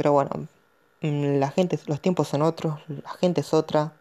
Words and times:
Pero 0.00 0.12
bueno, 0.12 0.30
mm, 1.02 1.38
la 1.40 1.50
gente, 1.50 1.78
los 1.86 2.00
tiempos 2.00 2.26
son 2.26 2.40
otros, 2.40 2.80
la 2.88 3.10
gente 3.10 3.42
es 3.42 3.52
otra. 3.52 3.92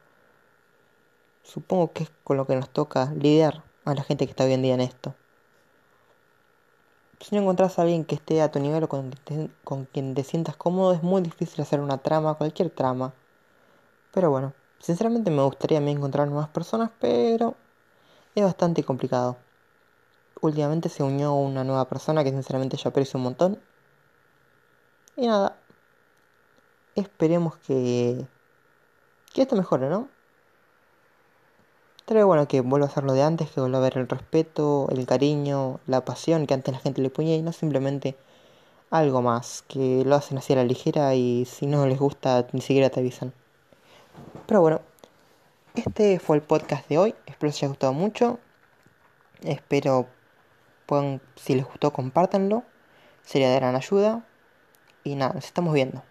Supongo 1.44 1.92
que 1.92 2.04
es 2.04 2.12
con 2.24 2.38
lo 2.38 2.48
que 2.48 2.56
nos 2.56 2.70
toca 2.70 3.12
lidiar 3.12 3.66
a 3.84 3.94
la 3.94 4.04
gente 4.04 4.26
que 4.26 4.32
está 4.32 4.46
hoy 4.46 4.54
en 4.54 4.62
día 4.62 4.76
en 4.76 4.80
esto. 4.80 5.14
Si 7.20 7.36
no 7.36 7.42
encontrás 7.42 7.78
a 7.78 7.82
alguien 7.82 8.06
que 8.06 8.16
esté 8.16 8.42
a 8.42 8.50
tu 8.50 8.62
nivel 8.62 8.86
o 8.86 8.88
con, 8.88 9.14
con 9.66 9.84
quien 9.88 10.16
te 10.16 10.24
sientas 10.24 10.56
cómodo, 10.56 10.94
es 10.94 11.04
muy 11.04 11.22
difícil 11.22 11.62
hacer 11.62 11.82
una 11.82 11.98
trama, 11.98 12.36
cualquier 12.36 12.70
trama. 12.70 13.14
Pero 14.14 14.30
bueno, 14.30 14.54
sinceramente 14.80 15.32
me 15.32 15.44
gustaría 15.44 15.80
a 15.80 15.82
mí 15.82 15.92
encontrar 15.92 16.30
nuevas 16.30 16.48
personas, 16.48 16.92
pero 17.02 17.58
es 18.36 18.44
bastante 18.46 18.86
complicado. 18.86 19.36
Últimamente 20.40 20.88
se 20.88 21.04
unió 21.04 21.34
una 21.34 21.66
nueva 21.66 21.90
persona 21.90 22.24
que 22.24 22.30
sinceramente 22.30 22.78
yo 22.78 22.88
aprecio 22.88 23.18
un 23.18 23.26
montón. 23.26 23.60
Y 25.18 25.28
nada, 25.28 25.59
esperemos 27.00 27.58
que, 27.58 28.26
que 29.34 29.42
esto 29.42 29.56
mejore, 29.56 29.90
¿no? 29.90 30.10
Pero 32.06 32.26
bueno 32.26 32.48
que 32.48 32.62
vuelva 32.62 32.88
a 32.88 32.90
ser 32.90 33.04
lo 33.04 33.14
de 33.14 33.22
antes, 33.22 33.52
que 33.52 33.62
vuelva 33.62 33.78
a 33.78 33.82
ver 33.82 33.98
el 33.98 34.08
respeto, 34.10 34.88
el 34.90 35.06
cariño, 35.06 35.80
la 35.86 36.04
pasión 36.06 36.48
que 36.48 36.56
antes 36.56 36.74
la 36.74 36.80
gente 36.80 37.04
le 37.04 37.12
ponía 37.12 37.36
y 37.36 37.44
no 37.44 37.52
simplemente 37.54 38.18
algo 38.90 39.22
más, 39.22 39.64
que 39.68 40.04
lo 40.06 40.16
hacen 40.16 40.40
así 40.40 40.54
a 40.54 40.58
la 40.58 40.64
ligera 40.64 41.14
y 41.14 41.46
si 41.46 41.68
no 41.68 41.86
les 41.86 42.00
gusta 42.00 42.48
ni 42.52 42.62
siquiera 42.62 42.90
te 42.90 43.00
avisan. 43.00 43.34
Pero 44.48 44.62
bueno, 44.62 44.82
este 45.76 46.20
fue 46.20 46.38
el 46.38 46.42
podcast 46.42 46.88
de 46.90 46.98
hoy, 46.98 47.16
espero 47.28 47.52
que 47.52 47.56
os 47.56 47.58
haya 47.58 47.68
gustado 47.68 47.94
mucho, 47.94 48.40
espero 49.44 50.08
puedan, 50.88 51.22
si 51.36 51.54
les 51.56 51.66
gustó 51.66 51.94
compártanlo, 51.94 52.64
sería 53.22 53.52
de 53.52 53.56
gran 53.58 53.76
ayuda 53.76 54.26
y 55.04 55.16
nada, 55.16 55.34
nos 55.34 55.46
estamos 55.46 55.74
viendo. 55.76 56.02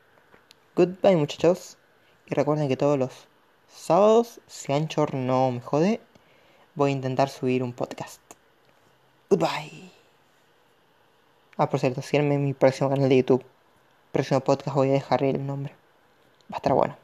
Goodbye 0.78 1.16
muchachos 1.16 1.76
y 2.28 2.36
recuerden 2.36 2.68
que 2.68 2.76
todos 2.76 2.96
los 2.96 3.10
sábados, 3.66 4.40
si 4.46 4.72
Anchor 4.72 5.12
no 5.12 5.50
me 5.50 5.60
jode, 5.60 6.00
voy 6.76 6.90
a 6.90 6.94
intentar 6.94 7.30
subir 7.30 7.64
un 7.64 7.72
podcast. 7.72 8.20
Goodbye. 9.28 9.90
Ah, 11.56 11.68
por 11.68 11.80
cierto, 11.80 12.00
síganme 12.00 12.36
en 12.36 12.44
mi 12.44 12.54
próximo 12.54 12.90
canal 12.90 13.08
de 13.08 13.16
YouTube. 13.16 13.44
Próximo 14.12 14.38
podcast 14.38 14.76
voy 14.76 14.90
a 14.90 14.92
dejar 14.92 15.24
el 15.24 15.44
nombre. 15.44 15.72
Va 16.42 16.54
a 16.54 16.56
estar 16.58 16.74
bueno. 16.74 16.96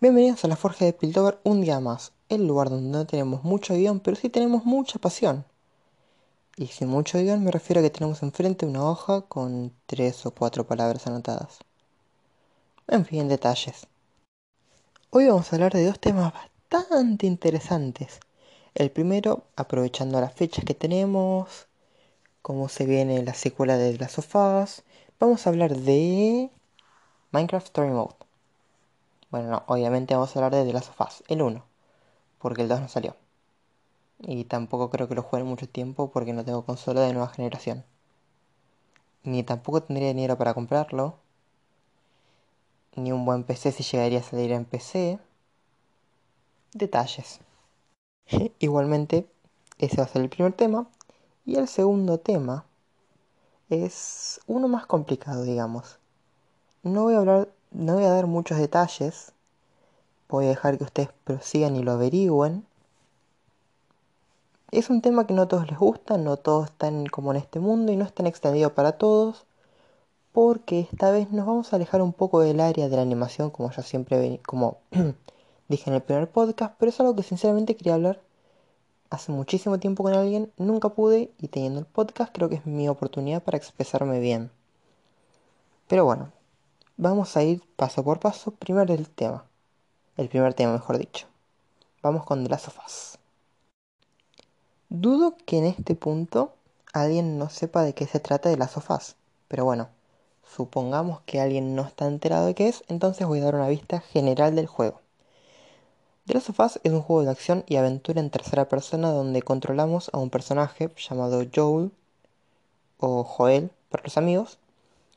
Bienvenidos 0.00 0.42
a 0.46 0.48
la 0.48 0.56
Forja 0.56 0.86
de 0.86 0.94
Piltover 0.94 1.38
un 1.44 1.60
día 1.60 1.80
más. 1.80 2.14
El 2.30 2.46
lugar 2.46 2.70
donde 2.70 2.88
no 2.88 3.06
tenemos 3.06 3.44
mucho 3.44 3.74
guion, 3.74 4.00
pero 4.00 4.16
sí 4.16 4.30
tenemos 4.30 4.64
mucha 4.64 4.98
pasión. 4.98 5.44
Y 6.58 6.66
sin 6.66 6.88
mucho 6.88 7.18
guion 7.18 7.42
me 7.42 7.50
refiero 7.50 7.80
a 7.80 7.82
que 7.84 7.90
tenemos 7.90 8.22
enfrente 8.22 8.66
una 8.66 8.84
hoja 8.84 9.22
con 9.22 9.72
tres 9.86 10.26
o 10.26 10.32
cuatro 10.32 10.66
palabras 10.66 11.06
anotadas 11.06 11.60
en 12.88 13.04
fin, 13.04 13.28
detalles. 13.28 13.86
Hoy 15.10 15.26
vamos 15.26 15.52
a 15.52 15.56
hablar 15.56 15.72
de 15.72 15.84
dos 15.84 16.00
temas 16.00 16.32
bastante 16.70 17.26
interesantes. 17.26 18.18
El 18.74 18.90
primero, 18.90 19.44
aprovechando 19.56 20.20
las 20.20 20.32
fechas 20.32 20.64
que 20.64 20.74
tenemos, 20.74 21.68
cómo 22.42 22.68
se 22.68 22.86
viene 22.86 23.22
la 23.22 23.34
secuela 23.34 23.76
de 23.76 23.98
las 23.98 24.12
sofás, 24.12 24.84
vamos 25.20 25.46
a 25.46 25.50
hablar 25.50 25.76
de 25.76 26.50
Minecraft 27.30 27.66
Story 27.66 27.90
Mode. 27.90 28.16
Bueno, 29.30 29.50
no, 29.50 29.62
obviamente 29.66 30.14
vamos 30.14 30.34
a 30.34 30.38
hablar 30.38 30.54
de 30.54 30.64
The 30.64 30.72
Last 30.72 30.98
of 30.98 31.20
el 31.28 31.42
1, 31.42 31.64
porque 32.38 32.62
el 32.62 32.68
2 32.68 32.80
no 32.80 32.88
salió. 32.88 33.27
Y 34.20 34.44
tampoco 34.44 34.90
creo 34.90 35.08
que 35.08 35.14
lo 35.16 35.22
juegue 35.22 35.44
mucho 35.44 35.68
tiempo 35.68 36.10
porque 36.10 36.32
no 36.32 36.44
tengo 36.44 36.64
consola 36.64 37.00
de 37.00 37.12
nueva 37.12 37.28
generación. 37.30 37.84
Ni 39.22 39.44
tampoco 39.44 39.82
tendría 39.82 40.08
dinero 40.08 40.36
para 40.36 40.54
comprarlo, 40.54 41.16
ni 42.96 43.12
un 43.12 43.24
buen 43.24 43.44
PC 43.44 43.72
si 43.72 43.82
llegaría 43.82 44.20
a 44.20 44.22
salir 44.22 44.52
en 44.52 44.64
PC. 44.64 45.18
Detalles. 46.74 47.40
Igualmente, 48.58 49.28
ese 49.78 49.98
va 49.98 50.04
a 50.04 50.08
ser 50.08 50.22
el 50.22 50.28
primer 50.28 50.52
tema. 50.52 50.88
Y 51.46 51.56
el 51.56 51.68
segundo 51.68 52.18
tema 52.18 52.64
es 53.70 54.40
uno 54.46 54.68
más 54.68 54.86
complicado, 54.86 55.44
digamos. 55.44 55.98
No 56.82 57.04
voy 57.04 57.14
a 57.14 57.18
hablar, 57.18 57.48
no 57.70 57.94
voy 57.94 58.04
a 58.04 58.10
dar 58.10 58.26
muchos 58.26 58.58
detalles. 58.58 59.32
Voy 60.28 60.46
a 60.46 60.50
dejar 60.50 60.78
que 60.78 60.84
ustedes 60.84 61.10
prosigan 61.24 61.76
y 61.76 61.82
lo 61.82 61.92
averigüen. 61.92 62.67
Es 64.70 64.90
un 64.90 65.00
tema 65.00 65.26
que 65.26 65.32
no 65.32 65.42
a 65.42 65.48
todos 65.48 65.66
les 65.66 65.78
gusta, 65.78 66.18
no 66.18 66.36
todos 66.36 66.66
están 66.66 67.06
como 67.06 67.30
en 67.30 67.38
este 67.38 67.58
mundo 67.58 67.90
y 67.90 67.96
no 67.96 68.04
es 68.04 68.12
tan 68.12 68.26
extendido 68.26 68.74
para 68.74 68.92
todos 68.92 69.46
porque 70.32 70.80
esta 70.80 71.10
vez 71.10 71.30
nos 71.30 71.46
vamos 71.46 71.72
a 71.72 71.76
alejar 71.76 72.02
un 72.02 72.12
poco 72.12 72.40
del 72.40 72.60
área 72.60 72.88
de 72.90 72.96
la 72.96 73.02
animación, 73.02 73.50
como 73.50 73.70
ya 73.70 73.82
siempre, 73.82 74.40
como 74.46 74.78
dije 75.68 75.88
en 75.88 75.96
el 75.96 76.02
primer 76.02 76.30
podcast, 76.30 76.74
pero 76.78 76.90
es 76.90 77.00
algo 77.00 77.16
que 77.16 77.22
sinceramente 77.22 77.76
quería 77.76 77.94
hablar 77.94 78.20
hace 79.10 79.32
muchísimo 79.32 79.78
tiempo 79.78 80.02
con 80.02 80.14
alguien, 80.14 80.52
nunca 80.58 80.90
pude 80.90 81.32
y 81.38 81.48
teniendo 81.48 81.80
el 81.80 81.86
podcast 81.86 82.32
creo 82.34 82.50
que 82.50 82.56
es 82.56 82.66
mi 82.66 82.90
oportunidad 82.90 83.42
para 83.42 83.56
expresarme 83.56 84.20
bien. 84.20 84.50
Pero 85.88 86.04
bueno, 86.04 86.30
vamos 86.98 87.36
a 87.38 87.42
ir 87.42 87.62
paso 87.76 88.04
por 88.04 88.20
paso, 88.20 88.50
primero 88.50 88.92
el 88.92 89.08
tema, 89.08 89.46
el 90.18 90.28
primer 90.28 90.52
tema 90.52 90.72
mejor 90.74 90.98
dicho. 90.98 91.26
Vamos 92.02 92.26
con 92.26 92.44
The 92.44 92.50
Last 92.50 92.68
of 92.68 92.78
Us. 92.86 93.17
Dudo 94.90 95.36
que 95.46 95.58
en 95.58 95.64
este 95.66 95.94
punto 95.94 96.52
alguien 96.92 97.38
no 97.38 97.48
sepa 97.50 97.82
de 97.82 97.94
qué 97.94 98.06
se 98.06 98.20
trata 98.20 98.48
de 98.48 98.56
Last 98.56 98.76
of 98.76 98.90
Us, 98.90 99.16
pero 99.48 99.64
bueno, 99.64 99.88
Supongamos 100.54 101.20
que 101.26 101.40
alguien 101.40 101.74
no 101.74 101.82
está 101.82 102.06
enterado 102.06 102.46
de 102.46 102.54
qué 102.54 102.68
es, 102.68 102.82
entonces 102.88 103.26
voy 103.26 103.40
a 103.40 103.44
dar 103.44 103.54
una 103.54 103.68
vista 103.68 104.00
general 104.00 104.56
del 104.56 104.66
juego. 104.66 105.00
The 106.26 106.34
Last 106.34 106.50
of 106.50 106.60
Us 106.60 106.80
es 106.82 106.92
un 106.92 107.02
juego 107.02 107.22
de 107.22 107.30
acción 107.30 107.64
y 107.66 107.76
aventura 107.76 108.20
en 108.20 108.30
tercera 108.30 108.68
persona 108.68 109.10
donde 109.10 109.42
controlamos 109.42 110.10
a 110.12 110.18
un 110.18 110.30
personaje 110.30 110.90
llamado 110.96 111.42
Joel 111.54 111.92
o 112.98 113.24
Joel 113.24 113.70
para 113.90 114.04
los 114.04 114.16
amigos 114.16 114.58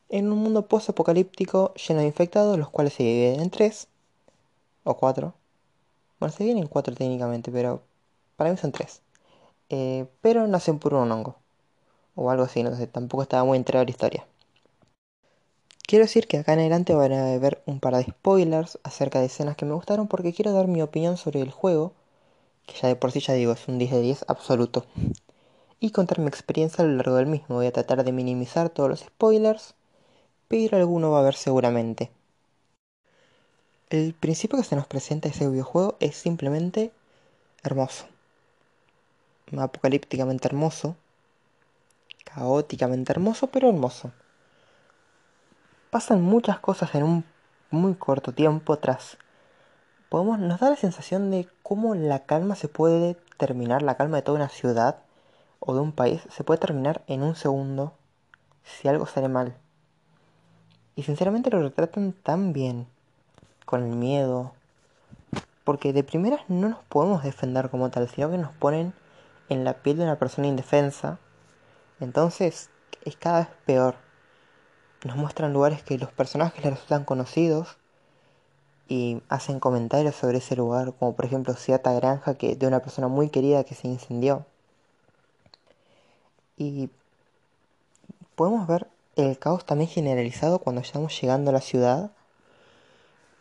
en 0.09 0.31
un 0.31 0.39
mundo 0.39 0.67
post-apocalíptico 0.67 1.73
lleno 1.75 2.01
de 2.01 2.07
infectados, 2.07 2.59
los 2.59 2.69
cuales 2.69 2.93
se 2.93 3.03
dividen 3.03 3.39
en 3.39 3.49
tres 3.49 3.87
o 4.83 4.95
cuatro. 4.95 5.33
Bueno, 6.19 6.33
se 6.33 6.43
dividen 6.43 6.63
en 6.63 6.67
cuatro 6.67 6.93
técnicamente, 6.93 7.51
pero 7.51 7.81
para 8.35 8.51
mí 8.51 8.57
son 8.57 8.73
tres. 8.73 9.01
Eh, 9.73 10.05
pero 10.19 10.45
nacen 10.47 10.79
por 10.79 10.93
un 10.93 11.09
hongo 11.13 11.37
o 12.15 12.29
algo 12.29 12.43
así, 12.43 12.61
no 12.61 12.75
sé, 12.75 12.87
tampoco 12.87 13.23
estaba 13.23 13.45
muy 13.45 13.57
enterado 13.57 13.81
de 13.81 13.85
la 13.85 13.91
historia. 13.91 14.27
Quiero 15.87 16.03
decir 16.03 16.27
que 16.27 16.37
acá 16.37 16.53
en 16.53 16.59
adelante 16.59 16.93
van 16.93 17.13
a 17.13 17.37
ver 17.37 17.63
un 17.65 17.79
par 17.79 17.95
de 17.95 18.03
spoilers 18.03 18.79
acerca 18.83 19.19
de 19.19 19.27
escenas 19.27 19.55
que 19.55 19.65
me 19.65 19.73
gustaron 19.73 20.07
porque 20.07 20.33
quiero 20.33 20.51
dar 20.51 20.67
mi 20.67 20.81
opinión 20.81 21.15
sobre 21.15 21.39
el 21.39 21.51
juego, 21.51 21.93
que 22.65 22.75
ya 22.81 22.89
de 22.89 22.97
por 22.97 23.13
sí 23.13 23.21
ya 23.21 23.33
digo 23.33 23.53
es 23.53 23.65
un 23.69 23.77
10 23.77 23.91
de 23.91 24.01
10 24.01 24.25
absoluto, 24.27 24.85
y 25.79 25.91
contar 25.91 26.19
mi 26.19 26.27
experiencia 26.27 26.83
a 26.83 26.87
lo 26.87 26.95
largo 26.95 27.15
del 27.15 27.27
mismo. 27.27 27.55
Voy 27.55 27.67
a 27.67 27.71
tratar 27.71 28.03
de 28.03 28.11
minimizar 28.11 28.69
todos 28.69 28.89
los 28.89 28.99
spoilers, 28.99 29.73
pero 30.49 30.77
alguno 30.77 31.11
va 31.11 31.19
a 31.19 31.21
haber 31.21 31.35
seguramente. 31.35 32.11
El 33.89 34.13
principio 34.13 34.57
que 34.57 34.65
se 34.65 34.75
nos 34.75 34.87
presenta 34.87 35.29
ese 35.29 35.47
videojuego 35.47 35.95
es 36.01 36.17
simplemente 36.17 36.91
hermoso. 37.63 38.05
Apocalípticamente 39.57 40.47
hermoso. 40.47 40.95
Caóticamente 42.23 43.11
hermoso, 43.11 43.47
pero 43.47 43.69
hermoso 43.69 44.11
pasan 45.91 46.21
muchas 46.21 46.57
cosas 46.59 46.95
en 46.95 47.03
un 47.03 47.25
muy 47.69 47.95
corto 47.95 48.31
tiempo 48.31 48.71
atrás. 48.71 49.17
Podemos, 50.09 50.39
nos 50.39 50.59
da 50.61 50.69
la 50.69 50.77
sensación 50.77 51.29
de 51.31 51.47
cómo 51.63 51.95
la 51.95 52.19
calma 52.19 52.55
se 52.55 52.69
puede 52.69 53.17
terminar, 53.37 53.81
la 53.81 53.95
calma 53.95 54.17
de 54.17 54.23
toda 54.23 54.37
una 54.37 54.49
ciudad 54.49 54.99
o 55.59 55.73
de 55.73 55.81
un 55.81 55.91
país 55.91 56.21
se 56.29 56.45
puede 56.45 56.59
terminar 56.61 57.03
en 57.07 57.23
un 57.23 57.35
segundo 57.35 57.93
si 58.63 58.87
algo 58.87 59.05
sale 59.05 59.27
mal. 59.27 59.53
Y 60.95 61.03
sinceramente 61.03 61.49
lo 61.49 61.61
retratan 61.61 62.13
tan 62.13 62.53
bien, 62.53 62.87
con 63.65 63.83
el 63.83 63.95
miedo, 63.95 64.53
porque 65.65 65.91
de 65.91 66.03
primeras 66.03 66.41
no 66.47 66.69
nos 66.69 66.83
podemos 66.85 67.21
defender 67.23 67.69
como 67.69 67.89
tal, 67.89 68.07
sino 68.07 68.31
que 68.31 68.37
nos 68.37 68.51
ponen 68.53 68.93
en 69.51 69.63
la 69.63 69.73
piel 69.83 69.97
de 69.97 70.03
una 70.03 70.17
persona 70.17 70.47
indefensa. 70.47 71.19
Entonces 71.99 72.69
es 73.05 73.15
cada 73.17 73.39
vez 73.39 73.49
peor 73.65 73.95
nos 75.03 75.17
muestran 75.17 75.53
lugares 75.53 75.81
que 75.83 75.97
los 75.97 76.11
personajes 76.11 76.63
les 76.63 76.73
resultan 76.73 77.05
conocidos 77.05 77.77
y 78.87 79.21
hacen 79.29 79.59
comentarios 79.59 80.15
sobre 80.15 80.37
ese 80.37 80.55
lugar, 80.55 80.93
como 80.93 81.15
por 81.15 81.25
ejemplo 81.25 81.53
cierta 81.55 81.93
granja 81.93 82.35
que 82.35 82.55
de 82.55 82.67
una 82.67 82.81
persona 82.81 83.07
muy 83.07 83.29
querida 83.29 83.63
que 83.63 83.73
se 83.73 83.87
incendió. 83.87 84.45
Y 86.57 86.89
podemos 88.35 88.67
ver 88.67 88.87
el 89.15 89.39
caos 89.39 89.65
también 89.65 89.89
generalizado 89.89 90.59
cuando 90.59 90.81
estamos 90.81 91.19
llegando 91.19 91.49
a 91.49 91.53
la 91.53 91.61
ciudad 91.61 92.11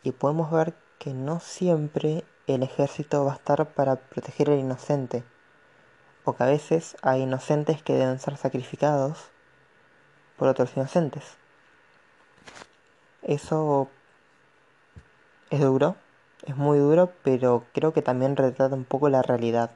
y 0.02 0.12
podemos 0.12 0.50
ver 0.50 0.74
que 0.98 1.12
no 1.12 1.40
siempre 1.40 2.24
el 2.46 2.62
ejército 2.62 3.24
va 3.24 3.32
a 3.32 3.36
estar 3.36 3.74
para 3.74 3.96
proteger 3.96 4.50
al 4.50 4.58
inocente, 4.58 5.24
o 6.24 6.34
que 6.34 6.42
a 6.42 6.46
veces 6.46 6.96
hay 7.02 7.22
inocentes 7.22 7.82
que 7.82 7.94
deben 7.94 8.18
ser 8.18 8.36
sacrificados 8.36 9.30
por 10.36 10.48
otros 10.48 10.76
inocentes. 10.76 11.36
Eso 13.22 13.88
es 15.50 15.60
duro, 15.60 15.96
es 16.46 16.56
muy 16.56 16.78
duro, 16.78 17.12
pero 17.22 17.64
creo 17.72 17.92
que 17.92 18.02
también 18.02 18.36
retrata 18.36 18.74
un 18.74 18.84
poco 18.84 19.08
la 19.08 19.22
realidad. 19.22 19.70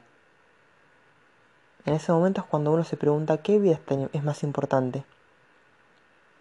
En 1.85 1.93
ese 1.93 2.11
momento 2.11 2.41
es 2.41 2.47
cuando 2.47 2.71
uno 2.71 2.83
se 2.83 2.97
pregunta 2.97 3.43
qué 3.43 3.59
vida 3.59 3.79
es 4.11 4.23
más 4.23 4.41
importante. 4.41 5.05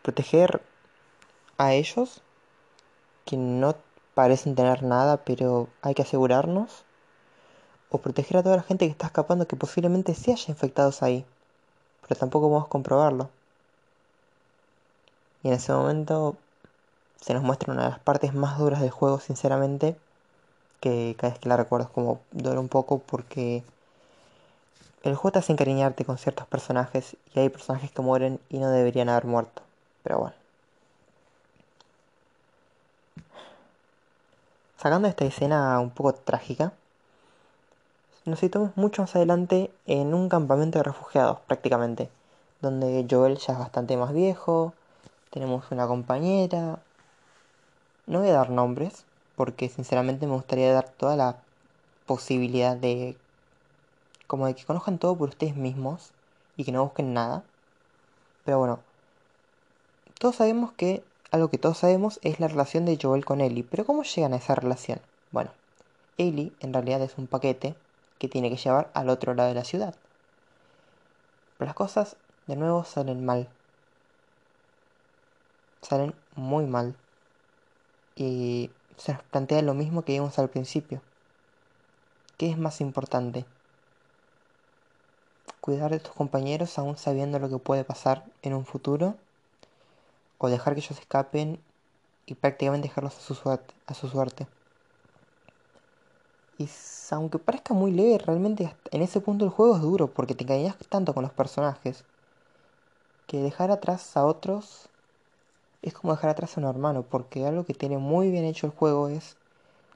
Proteger 0.02 0.62
a 1.58 1.74
ellos, 1.74 2.22
que 3.26 3.36
no 3.36 3.76
parecen 4.14 4.54
tener 4.54 4.82
nada, 4.82 5.18
pero 5.18 5.68
hay 5.82 5.94
que 5.94 6.02
asegurarnos. 6.02 6.83
O 7.94 7.98
proteger 7.98 8.38
a 8.38 8.42
toda 8.42 8.56
la 8.56 8.64
gente 8.64 8.86
que 8.86 8.90
está 8.90 9.06
escapando 9.06 9.46
que 9.46 9.54
posiblemente 9.54 10.16
se 10.16 10.32
haya 10.32 10.46
infectados 10.48 11.00
ahí, 11.04 11.24
pero 12.02 12.18
tampoco 12.18 12.48
podemos 12.48 12.66
comprobarlo. 12.66 13.30
Y 15.44 15.48
en 15.48 15.54
ese 15.54 15.72
momento 15.72 16.34
se 17.20 17.34
nos 17.34 17.44
muestra 17.44 17.72
una 17.72 17.84
de 17.84 17.90
las 17.90 18.00
partes 18.00 18.34
más 18.34 18.58
duras 18.58 18.80
del 18.80 18.90
juego, 18.90 19.20
sinceramente, 19.20 19.96
que 20.80 21.14
cada 21.16 21.34
vez 21.34 21.38
que 21.38 21.48
la 21.48 21.56
recuerdo 21.56 21.86
es 21.86 21.92
como 21.92 22.20
duele 22.32 22.58
un 22.58 22.68
poco 22.68 22.98
porque 22.98 23.62
el 25.04 25.14
juego 25.14 25.34
te 25.34 25.38
hace 25.38 25.52
encariñarte 25.52 26.04
con 26.04 26.18
ciertos 26.18 26.48
personajes 26.48 27.16
y 27.32 27.38
hay 27.38 27.48
personajes 27.48 27.92
que 27.92 28.02
mueren 28.02 28.40
y 28.48 28.58
no 28.58 28.70
deberían 28.70 29.08
haber 29.08 29.26
muerto. 29.26 29.62
Pero 30.02 30.18
bueno. 30.18 30.36
Sacando 34.78 35.06
esta 35.06 35.24
escena 35.24 35.78
un 35.78 35.90
poco 35.90 36.12
trágica, 36.12 36.72
nos 38.24 38.38
situamos 38.38 38.76
mucho 38.76 39.02
más 39.02 39.14
adelante 39.16 39.70
en 39.86 40.14
un 40.14 40.28
campamento 40.28 40.78
de 40.78 40.84
refugiados, 40.84 41.40
prácticamente, 41.40 42.08
donde 42.62 43.06
Joel 43.10 43.36
ya 43.36 43.52
es 43.52 43.58
bastante 43.58 43.96
más 43.96 44.12
viejo, 44.12 44.72
tenemos 45.30 45.70
una 45.70 45.86
compañera. 45.86 46.78
No 48.06 48.20
voy 48.20 48.28
a 48.28 48.34
dar 48.34 48.50
nombres, 48.50 49.04
porque 49.36 49.68
sinceramente 49.68 50.26
me 50.26 50.34
gustaría 50.34 50.72
dar 50.72 50.88
toda 50.88 51.16
la 51.16 51.36
posibilidad 52.06 52.76
de 52.76 53.16
como 54.26 54.46
de 54.46 54.54
que 54.54 54.64
conozcan 54.64 54.98
todo 54.98 55.16
por 55.16 55.28
ustedes 55.28 55.54
mismos 55.54 56.10
y 56.56 56.64
que 56.64 56.72
no 56.72 56.84
busquen 56.84 57.12
nada. 57.12 57.42
Pero 58.44 58.58
bueno, 58.58 58.80
todos 60.18 60.36
sabemos 60.36 60.72
que 60.72 61.04
algo 61.30 61.48
que 61.48 61.58
todos 61.58 61.78
sabemos 61.78 62.20
es 62.22 62.40
la 62.40 62.48
relación 62.48 62.84
de 62.84 62.98
Joel 63.00 63.24
con 63.24 63.40
Ellie. 63.40 63.66
Pero 63.68 63.84
¿cómo 63.84 64.02
llegan 64.02 64.32
a 64.32 64.36
esa 64.36 64.54
relación? 64.54 65.00
Bueno, 65.30 65.50
Ellie 66.16 66.52
en 66.60 66.72
realidad 66.72 67.02
es 67.02 67.18
un 67.18 67.26
paquete 67.26 67.74
que 68.24 68.32
tiene 68.32 68.50
que 68.50 68.56
llevar 68.56 68.90
al 68.94 69.08
otro 69.08 69.34
lado 69.34 69.48
de 69.48 69.54
la 69.54 69.64
ciudad. 69.64 69.94
Pero 71.58 71.66
las 71.66 71.74
cosas 71.74 72.16
de 72.46 72.56
nuevo 72.56 72.84
salen 72.84 73.24
mal. 73.24 73.48
Salen 75.82 76.14
muy 76.36 76.66
mal. 76.66 76.94
Y 78.16 78.70
se 78.96 79.12
nos 79.12 79.22
plantea 79.24 79.62
lo 79.62 79.74
mismo 79.74 80.04
que 80.04 80.12
vimos 80.12 80.38
al 80.38 80.48
principio. 80.48 81.02
¿Qué 82.36 82.50
es 82.50 82.58
más 82.58 82.80
importante? 82.80 83.44
cuidar 85.64 85.90
de 85.92 85.98
tus 85.98 86.12
compañeros 86.12 86.78
aún 86.78 86.98
sabiendo 86.98 87.38
lo 87.38 87.48
que 87.48 87.56
puede 87.56 87.84
pasar 87.84 88.22
en 88.42 88.52
un 88.52 88.66
futuro 88.66 89.14
o 90.36 90.50
dejar 90.50 90.74
que 90.74 90.80
ellos 90.80 90.98
escapen 91.00 91.58
y 92.26 92.34
prácticamente 92.34 92.88
dejarlos 92.88 93.16
a 93.16 93.20
su 93.22 93.34
suerte. 93.34 93.72
A 93.86 93.94
su 93.94 94.10
suerte. 94.10 94.46
Y 96.58 96.68
aunque 97.10 97.38
parezca 97.38 97.74
muy 97.74 97.90
leve, 97.90 98.18
realmente 98.18 98.76
en 98.90 99.02
ese 99.02 99.20
punto 99.20 99.44
el 99.44 99.50
juego 99.50 99.76
es 99.76 99.82
duro 99.82 100.08
porque 100.12 100.34
te 100.34 100.44
engañas 100.44 100.76
tanto 100.88 101.14
con 101.14 101.22
los 101.22 101.32
personajes 101.32 102.04
que 103.26 103.38
dejar 103.38 103.70
atrás 103.70 104.16
a 104.16 104.24
otros 104.24 104.88
es 105.82 105.94
como 105.94 106.14
dejar 106.14 106.30
atrás 106.30 106.56
a 106.56 106.60
un 106.60 106.66
hermano 106.66 107.02
porque 107.02 107.46
algo 107.46 107.64
que 107.64 107.74
tiene 107.74 107.98
muy 107.98 108.30
bien 108.30 108.44
hecho 108.44 108.66
el 108.66 108.72
juego 108.72 109.08
es 109.08 109.36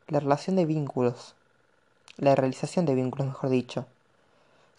la 0.09 0.21
relación 0.21 0.57
de 0.57 0.67
vínculos, 0.67 1.35
la 2.17 2.35
realización 2.35 2.87
de 2.87 2.95
vínculos 2.95 3.29
mejor 3.29 3.51
dicho 3.51 3.87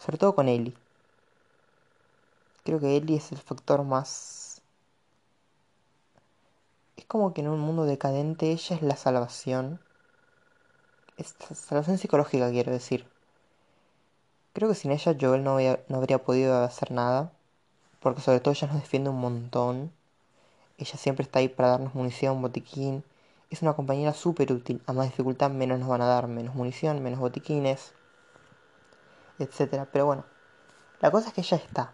sobre 0.00 0.16
todo 0.16 0.34
con 0.34 0.48
Ellie. 0.48 0.74
Creo 2.64 2.80
que 2.80 2.96
Ellie 2.96 3.16
es 3.16 3.32
el 3.32 3.38
factor 3.38 3.84
más... 3.84 4.62
Es 6.96 7.04
como 7.04 7.32
que 7.34 7.42
en 7.42 7.48
un 7.48 7.60
mundo 7.60 7.84
decadente 7.84 8.50
ella 8.50 8.76
es 8.76 8.82
la 8.82 8.96
salvación. 8.96 9.78
Es 11.20 11.34
salvación 11.54 11.98
psicológica, 11.98 12.50
quiero 12.50 12.72
decir. 12.72 13.06
Creo 14.52 14.68
que 14.68 14.74
sin 14.74 14.90
ella 14.90 15.14
Joel 15.20 15.44
no, 15.44 15.58
no 15.88 15.96
habría 15.96 16.24
podido 16.24 16.64
hacer 16.64 16.90
nada. 16.90 17.30
Porque 18.00 18.22
sobre 18.22 18.40
todo 18.40 18.52
ella 18.54 18.68
nos 18.68 18.80
defiende 18.80 19.10
un 19.10 19.20
montón. 19.20 19.92
Ella 20.78 20.96
siempre 20.96 21.24
está 21.24 21.38
ahí 21.38 21.48
para 21.48 21.68
darnos 21.68 21.94
munición, 21.94 22.40
botiquín. 22.40 23.04
Es 23.50 23.62
una 23.62 23.74
compañera 23.74 24.14
súper 24.14 24.52
útil. 24.52 24.82
A 24.86 24.92
más 24.92 25.06
dificultad 25.06 25.50
menos 25.50 25.78
nos 25.78 25.88
van 25.88 26.02
a 26.02 26.06
dar. 26.06 26.26
Menos 26.26 26.54
munición, 26.54 27.02
menos 27.02 27.20
botiquines 27.20 27.92
etcétera. 29.44 29.88
Pero 29.92 30.06
bueno, 30.06 30.24
la 31.00 31.10
cosa 31.10 31.28
es 31.28 31.34
que 31.34 31.42
ya 31.42 31.56
está. 31.56 31.92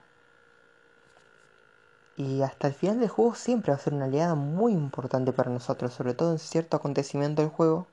Y 2.16 2.42
hasta 2.42 2.68
el 2.68 2.74
final 2.74 2.98
del 2.98 3.08
juego 3.08 3.34
siempre 3.34 3.72
va 3.72 3.76
a 3.76 3.80
ser 3.80 3.94
una 3.94 4.06
aliada 4.06 4.34
muy 4.34 4.72
importante 4.72 5.32
para 5.32 5.50
nosotros, 5.50 5.92
sobre 5.92 6.14
todo 6.14 6.32
en 6.32 6.38
cierto 6.38 6.76
acontecimiento 6.76 7.42
del 7.42 7.50
juego, 7.50 7.86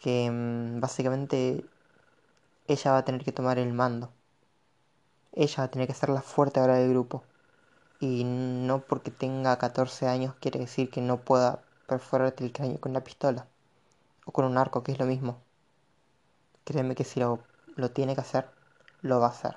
que 0.00 0.30
mm, 0.30 0.80
básicamente 0.80 1.64
ella 2.66 2.92
va 2.92 2.98
a 2.98 3.04
tener 3.04 3.24
que 3.24 3.32
tomar 3.32 3.58
el 3.58 3.72
mando. 3.72 4.10
Ella 5.32 5.54
va 5.58 5.64
a 5.64 5.70
tener 5.70 5.88
que 5.88 5.94
ser 5.94 6.10
la 6.10 6.22
fuerte 6.22 6.60
ahora 6.60 6.76
del 6.76 6.90
grupo. 6.90 7.22
Y 8.00 8.24
no 8.24 8.80
porque 8.80 9.10
tenga 9.10 9.58
14 9.58 10.06
años 10.06 10.34
quiere 10.40 10.60
decir 10.60 10.90
que 10.90 11.00
no 11.00 11.18
pueda 11.18 11.62
perforarte 11.86 12.44
el 12.44 12.52
cráneo 12.52 12.80
con 12.80 12.92
la 12.92 13.04
pistola. 13.04 13.46
O 14.24 14.32
con 14.32 14.44
un 14.44 14.58
arco, 14.58 14.82
que 14.82 14.92
es 14.92 14.98
lo 14.98 15.06
mismo. 15.06 15.38
Créeme 16.64 16.94
que 16.94 17.04
si 17.04 17.20
lo 17.20 17.40
lo 17.78 17.92
tiene 17.92 18.14
que 18.14 18.20
hacer, 18.20 18.50
lo 19.02 19.20
va 19.20 19.26
a 19.26 19.30
hacer. 19.30 19.56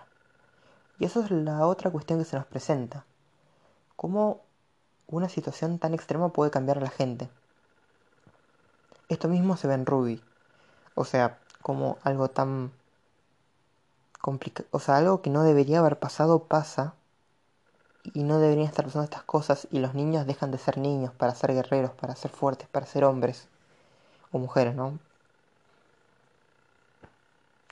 Y 1.00 1.06
eso 1.06 1.22
es 1.22 1.32
la 1.32 1.66
otra 1.66 1.90
cuestión 1.90 2.20
que 2.20 2.26
se 2.26 2.38
nos 2.38 2.46
presenta. 2.46 3.04
¿Cómo 3.96 4.42
una 5.08 5.28
situación 5.28 5.80
tan 5.80 5.96
extrema 5.96 6.32
puede 6.32 6.52
cambiar 6.52 6.78
a 6.78 6.82
la 6.82 6.90
gente? 6.90 7.30
Esto 9.10 9.28
mismo 9.28 9.58
se 9.58 9.68
ve 9.68 9.74
en 9.74 9.88
Ruby. 9.88 10.22
O 10.96 11.06
sea, 11.06 11.40
como 11.62 11.98
algo 12.04 12.30
tan 12.30 12.72
complicado, 14.20 14.68
o 14.72 14.80
sea, 14.80 14.98
algo 14.98 15.22
que 15.22 15.30
no 15.30 15.44
debería 15.44 15.80
haber 15.80 16.00
pasado 16.00 16.44
pasa 16.44 16.94
y 18.14 18.24
no 18.24 18.40
deberían 18.40 18.68
estar 18.68 18.86
pasando 18.86 19.04
estas 19.06 19.24
cosas 19.24 19.68
y 19.72 19.80
los 19.80 19.94
niños 19.94 20.26
dejan 20.26 20.52
de 20.52 20.58
ser 20.58 20.78
niños 20.78 21.14
para 21.14 21.36
ser 21.36 21.54
guerreros, 21.54 21.92
para 21.92 22.16
ser 22.16 22.32
fuertes, 22.32 22.68
para 22.68 22.86
ser 22.86 23.04
hombres 23.04 23.48
o 24.32 24.40
mujeres, 24.40 24.76
¿no? 24.76 25.00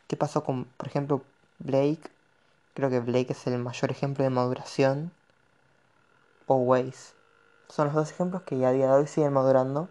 ¿Qué 0.07 0.17
pasó 0.17 0.43
con, 0.43 0.65
por 0.65 0.87
ejemplo, 0.87 1.21
Blake? 1.59 2.09
Creo 2.73 2.89
que 2.89 2.99
Blake 2.99 3.33
es 3.33 3.47
el 3.47 3.59
mayor 3.59 3.91
ejemplo 3.91 4.23
de 4.23 4.29
maduración. 4.29 5.11
O 6.47 6.55
Waze. 6.55 7.13
Son 7.69 7.85
los 7.85 7.93
dos 7.93 8.11
ejemplos 8.11 8.41
que 8.41 8.65
a 8.65 8.71
día 8.71 8.87
de 8.87 8.93
hoy 8.93 9.07
siguen 9.07 9.33
madurando. 9.33 9.87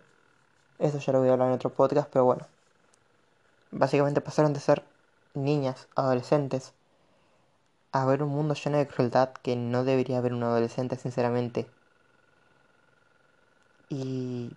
Eso 0.81 0.99
ya 0.99 1.13
lo 1.13 1.21
voy 1.21 1.29
a 1.29 1.33
hablar 1.35 1.49
en 1.49 1.55
otro 1.55 1.71
podcast, 1.71 2.09
pero 2.13 2.25
bueno. 2.25 2.47
Básicamente 3.71 4.21
pasaron 4.21 4.53
de 4.53 4.61
ser 4.61 4.85
niñas, 5.35 5.89
adolescentes, 5.95 6.75
a 7.93 8.07
ver 8.07 8.23
un 8.23 8.31
mundo 8.31 8.55
lleno 8.55 8.79
de 8.79 8.89
crueldad 8.89 9.35
que 9.35 9.55
no 9.55 9.85
debería 9.85 10.17
haber 10.17 10.33
un 10.33 10.43
adolescente, 10.43 10.97
sinceramente. 10.97 11.71
Y 13.91 14.57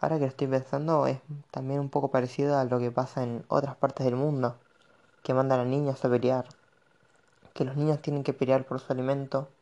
ahora 0.00 0.16
que 0.16 0.22
lo 0.22 0.26
estoy 0.28 0.48
pensando, 0.48 1.06
es 1.06 1.20
también 1.52 1.78
un 1.80 1.90
poco 1.90 2.10
parecido 2.10 2.58
a 2.58 2.64
lo 2.64 2.80
que 2.80 2.90
pasa 2.90 3.22
en 3.22 3.44
otras 3.48 3.76
partes 3.76 4.04
del 4.04 4.16
mundo, 4.16 4.60
que 5.22 5.34
mandan 5.34 5.60
a 5.60 5.64
niños 5.66 6.04
a 6.04 6.10
pelear, 6.10 6.48
que 7.54 7.64
los 7.64 7.76
niños 7.76 8.02
tienen 8.02 8.24
que 8.24 8.32
pelear 8.32 8.66
por 8.66 8.80
su 8.80 8.92
alimento, 8.92 9.52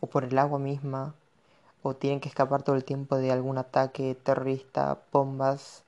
o 0.00 0.08
por 0.10 0.24
el 0.24 0.38
agua 0.38 0.58
misma, 0.58 1.16
o 1.82 1.96
tienen 1.96 2.20
que 2.20 2.28
escapar 2.28 2.62
todo 2.64 2.76
el 2.76 2.84
tiempo 2.84 3.16
de 3.18 3.32
algún 3.32 3.58
ataque 3.58 4.14
terrorista, 4.16 5.04
bombas. 5.12 5.84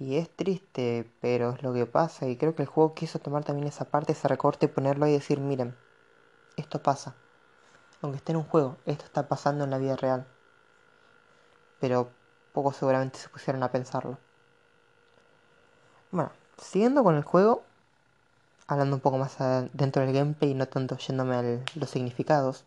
Y 0.00 0.16
es 0.16 0.30
triste, 0.30 1.10
pero 1.20 1.50
es 1.50 1.62
lo 1.62 1.72
que 1.72 1.84
pasa, 1.86 2.26
y 2.28 2.36
creo 2.36 2.54
que 2.54 2.62
el 2.62 2.68
juego 2.68 2.94
quiso 2.94 3.18
tomar 3.18 3.44
también 3.44 3.66
esa 3.66 3.86
parte, 3.86 4.12
ese 4.12 4.28
recorte, 4.28 4.68
ponerlo 4.68 5.04
ahí 5.04 5.12
y 5.12 5.14
decir, 5.14 5.40
miren, 5.40 5.76
esto 6.56 6.80
pasa. 6.82 7.16
Aunque 8.00 8.18
esté 8.18 8.30
en 8.30 8.38
un 8.38 8.44
juego, 8.44 8.76
esto 8.86 9.04
está 9.04 9.26
pasando 9.26 9.64
en 9.64 9.70
la 9.70 9.78
vida 9.78 9.96
real. 9.96 10.26
Pero 11.80 12.10
poco 12.52 12.72
seguramente 12.72 13.18
se 13.18 13.28
pusieron 13.28 13.62
a 13.64 13.72
pensarlo. 13.72 14.18
Bueno, 16.12 16.30
siguiendo 16.56 17.02
con 17.02 17.16
el 17.16 17.24
juego, 17.24 17.64
hablando 18.68 18.94
un 18.94 19.02
poco 19.02 19.18
más 19.18 19.36
dentro 19.72 20.02
del 20.02 20.14
gameplay 20.14 20.52
y 20.52 20.54
no 20.54 20.68
tanto 20.68 20.96
yéndome 20.96 21.34
a 21.34 21.42
los 21.74 21.90
significados. 21.90 22.64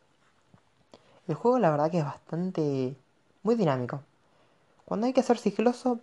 El 1.27 1.35
juego 1.35 1.59
la 1.59 1.71
verdad 1.71 1.89
que 1.89 1.99
es 1.99 2.05
bastante 2.05 2.97
muy 3.43 3.55
dinámico. 3.55 4.01
Cuando 4.83 5.07
hay 5.07 5.13
que 5.13 5.23
ser 5.23 5.37
sigiloso, 5.37 6.01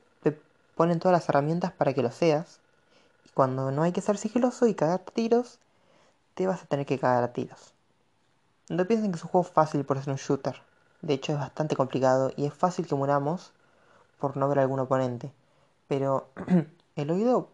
ponen 0.78 1.00
todas 1.00 1.12
las 1.12 1.28
herramientas 1.28 1.72
para 1.72 1.92
que 1.92 2.02
lo 2.02 2.10
seas. 2.10 2.60
Y 3.26 3.30
cuando 3.34 3.70
no 3.70 3.82
hay 3.82 3.92
que 3.92 4.00
ser 4.00 4.16
sigiloso 4.16 4.66
y 4.66 4.74
cagar 4.74 5.00
tiros, 5.00 5.58
te 6.34 6.46
vas 6.46 6.62
a 6.62 6.66
tener 6.66 6.86
que 6.86 6.98
cagar 6.98 7.22
a 7.24 7.34
tiros. 7.34 7.74
No 8.70 8.86
piensen 8.86 9.12
que 9.12 9.18
es 9.18 9.24
un 9.24 9.30
juego 9.30 9.44
fácil 9.44 9.84
por 9.84 9.98
ser 9.98 10.10
un 10.10 10.16
shooter. 10.16 10.62
De 11.02 11.14
hecho 11.14 11.32
es 11.32 11.38
bastante 11.38 11.76
complicado 11.76 12.32
y 12.36 12.46
es 12.46 12.54
fácil 12.54 12.86
que 12.86 12.94
muramos 12.94 13.52
por 14.18 14.36
no 14.36 14.48
ver 14.48 14.60
algún 14.60 14.80
oponente. 14.80 15.32
Pero 15.88 16.28
el 16.96 17.10
oído 17.10 17.50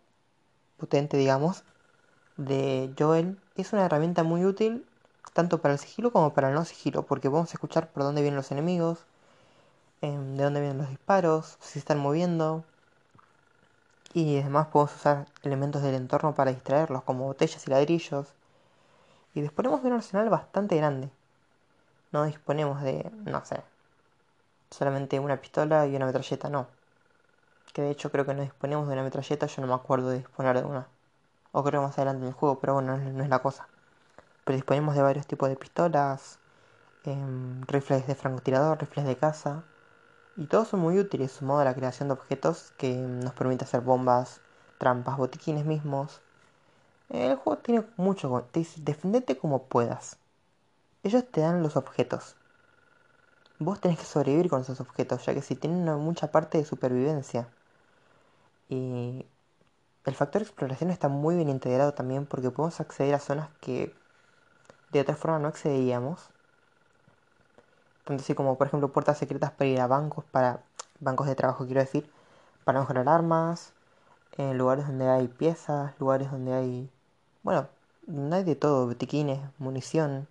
potente, 0.76 1.16
digamos, 1.16 1.64
de 2.36 2.92
Joel 2.98 3.38
es 3.56 3.72
una 3.72 3.86
herramienta 3.86 4.22
muy 4.22 4.44
útil 4.44 4.86
tanto 5.32 5.60
para 5.60 5.74
el 5.74 5.80
sigilo 5.80 6.12
como 6.12 6.32
para 6.32 6.48
el 6.48 6.54
no 6.54 6.64
sigilo, 6.64 7.02
porque 7.04 7.28
podemos 7.30 7.52
escuchar 7.52 7.90
por 7.90 8.04
dónde 8.04 8.22
vienen 8.22 8.36
los 8.36 8.52
enemigos, 8.52 9.00
em, 10.00 10.36
de 10.36 10.44
dónde 10.44 10.60
vienen 10.60 10.78
los 10.78 10.88
disparos, 10.90 11.56
si 11.60 11.78
están 11.78 11.98
moviendo. 11.98 12.64
Y 14.14 14.38
además 14.38 14.68
podemos 14.68 14.94
usar 14.94 15.26
elementos 15.42 15.82
del 15.82 15.96
entorno 15.96 16.34
para 16.34 16.52
distraerlos, 16.52 17.02
como 17.02 17.24
botellas 17.24 17.66
y 17.66 17.70
ladrillos. 17.70 18.32
Y 19.34 19.40
disponemos 19.42 19.82
de 19.82 19.88
un 19.88 19.94
arsenal 19.94 20.30
bastante 20.30 20.76
grande. 20.76 21.10
No 22.12 22.24
disponemos 22.24 22.80
de, 22.82 23.10
no 23.24 23.44
sé, 23.44 23.64
solamente 24.70 25.18
una 25.18 25.40
pistola 25.40 25.86
y 25.88 25.96
una 25.96 26.06
metralleta, 26.06 26.48
no. 26.48 26.68
Que 27.72 27.82
de 27.82 27.90
hecho 27.90 28.12
creo 28.12 28.24
que 28.24 28.34
no 28.34 28.42
disponemos 28.42 28.86
de 28.86 28.92
una 28.92 29.02
metralleta, 29.02 29.46
yo 29.46 29.62
no 29.62 29.68
me 29.68 29.74
acuerdo 29.74 30.10
de 30.10 30.18
disponer 30.18 30.56
de 30.60 30.64
una. 30.64 30.86
O 31.52 31.64
creo 31.64 31.82
más 31.82 31.98
adelante 31.98 32.22
en 32.22 32.28
el 32.28 32.34
juego, 32.34 32.60
pero 32.60 32.74
bueno, 32.74 32.96
no 32.96 33.22
es 33.24 33.28
la 33.28 33.40
cosa. 33.40 33.68
Pero 34.44 34.56
disponemos 34.56 34.94
de 34.94 35.02
varios 35.02 35.26
tipos 35.26 35.48
de 35.48 35.56
pistolas, 35.56 36.38
em, 37.04 37.62
rifles 37.66 38.06
de 38.06 38.14
francotirador, 38.14 38.78
rifles 38.80 39.06
de 39.06 39.16
caza. 39.16 39.64
Y 40.36 40.46
todos 40.46 40.68
son 40.68 40.80
muy 40.80 40.98
útiles, 40.98 41.32
sumado 41.32 41.60
a 41.60 41.64
la 41.64 41.74
creación 41.74 42.08
de 42.08 42.14
objetos 42.14 42.72
que 42.76 42.94
nos 42.94 43.34
permite 43.34 43.64
hacer 43.64 43.80
bombas, 43.80 44.40
trampas, 44.78 45.16
botiquines 45.16 45.64
mismos. 45.64 46.22
El 47.08 47.36
juego 47.36 47.58
tiene 47.62 47.86
mucho. 47.96 48.48
Te 48.52 48.60
dice, 48.60 48.80
defendete 48.82 49.38
como 49.38 49.64
puedas. 49.64 50.18
Ellos 51.04 51.24
te 51.30 51.40
dan 51.40 51.62
los 51.62 51.76
objetos. 51.76 52.36
Vos 53.58 53.80
tenés 53.80 53.98
que 53.98 54.04
sobrevivir 54.04 54.50
con 54.50 54.62
esos 54.62 54.80
objetos, 54.80 55.24
ya 55.26 55.34
que 55.34 55.42
si 55.42 55.54
tienen 55.56 55.84
mucha 56.00 56.32
parte 56.32 56.58
de 56.58 56.64
supervivencia. 56.64 57.48
Y 58.68 59.26
el 60.04 60.14
factor 60.14 60.42
exploración 60.42 60.90
está 60.90 61.08
muy 61.08 61.36
bien 61.36 61.48
integrado 61.48 61.94
también 61.94 62.26
porque 62.26 62.50
podemos 62.50 62.80
acceder 62.80 63.14
a 63.14 63.20
zonas 63.20 63.50
que 63.60 63.96
de 64.92 65.00
otra 65.00 65.16
forma 65.16 65.38
no 65.38 65.48
accederíamos. 65.48 66.33
Tanto 68.04 68.22
así 68.22 68.34
como, 68.34 68.56
por 68.58 68.66
ejemplo, 68.66 68.92
puertas 68.92 69.18
secretas 69.18 69.52
para 69.52 69.70
ir 69.70 69.80
a 69.80 69.86
bancos, 69.86 70.24
para 70.26 70.62
bancos 71.00 71.26
de 71.26 71.34
trabajo, 71.34 71.64
quiero 71.66 71.80
decir, 71.80 72.10
para 72.64 72.80
mejorar 72.80 73.08
armas, 73.08 73.72
en 74.36 74.58
lugares 74.58 74.86
donde 74.86 75.08
hay 75.08 75.28
piezas, 75.28 75.92
lugares 76.00 76.30
donde 76.30 76.52
hay, 76.54 76.90
bueno, 77.42 77.68
no 78.06 78.36
hay 78.36 78.44
de 78.44 78.56
todo, 78.56 78.86
botiquines, 78.86 79.40
munición, 79.58 80.28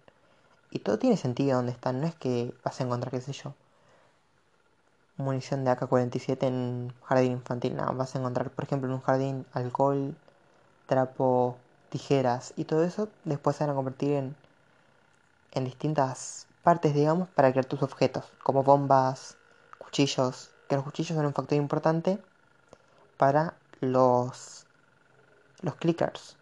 y 0.72 0.80
todo 0.80 1.00
tiene 1.00 1.18
sentido 1.18 1.58
donde 1.58 1.72
están, 1.72 2.02
no 2.02 2.08
es 2.08 2.16
que 2.16 2.54
vas 2.64 2.80
a 2.82 2.84
encontrar, 2.86 3.12
qué 3.12 3.22
sé 3.22 3.34
yo, 3.34 3.54
munición 5.18 5.64
de 5.64 5.72
AK-47 5.72 6.48
en 6.48 6.94
jardín 7.04 7.34
infantil, 7.34 7.76
no, 7.76 7.94
vas 7.96 8.16
a 8.16 8.20
encontrar, 8.20 8.50
por 8.52 8.66
ejemplo, 8.66 8.88
en 8.90 8.96
un 8.96 9.02
jardín 9.02 9.46
alcohol, 9.54 10.16
trapo, 10.88 11.58
tijeras, 11.90 12.54
y 12.58 12.66
todo 12.66 12.84
eso 12.84 13.10
después 13.26 13.56
se 13.56 13.64
van 13.64 13.72
a 13.72 13.76
convertir 13.76 14.14
en 14.14 14.36
en 15.54 15.66
distintas 15.66 16.48
partes, 16.64 16.94
digamos, 16.94 17.28
para 17.30 17.52
crear 17.52 17.66
tus 17.66 17.84
objetos, 17.84 18.26
como 18.42 18.64
bombas, 18.64 19.38
cuchillos, 19.78 20.52
que 20.68 20.76
los 20.76 20.86
cuchillos 20.86 21.16
son 21.16 21.26
un 21.26 21.34
factor 21.34 21.58
importante 21.58 22.20
para 23.18 23.56
los, 23.82 24.66
los 25.62 25.76
clickers. 25.76 26.38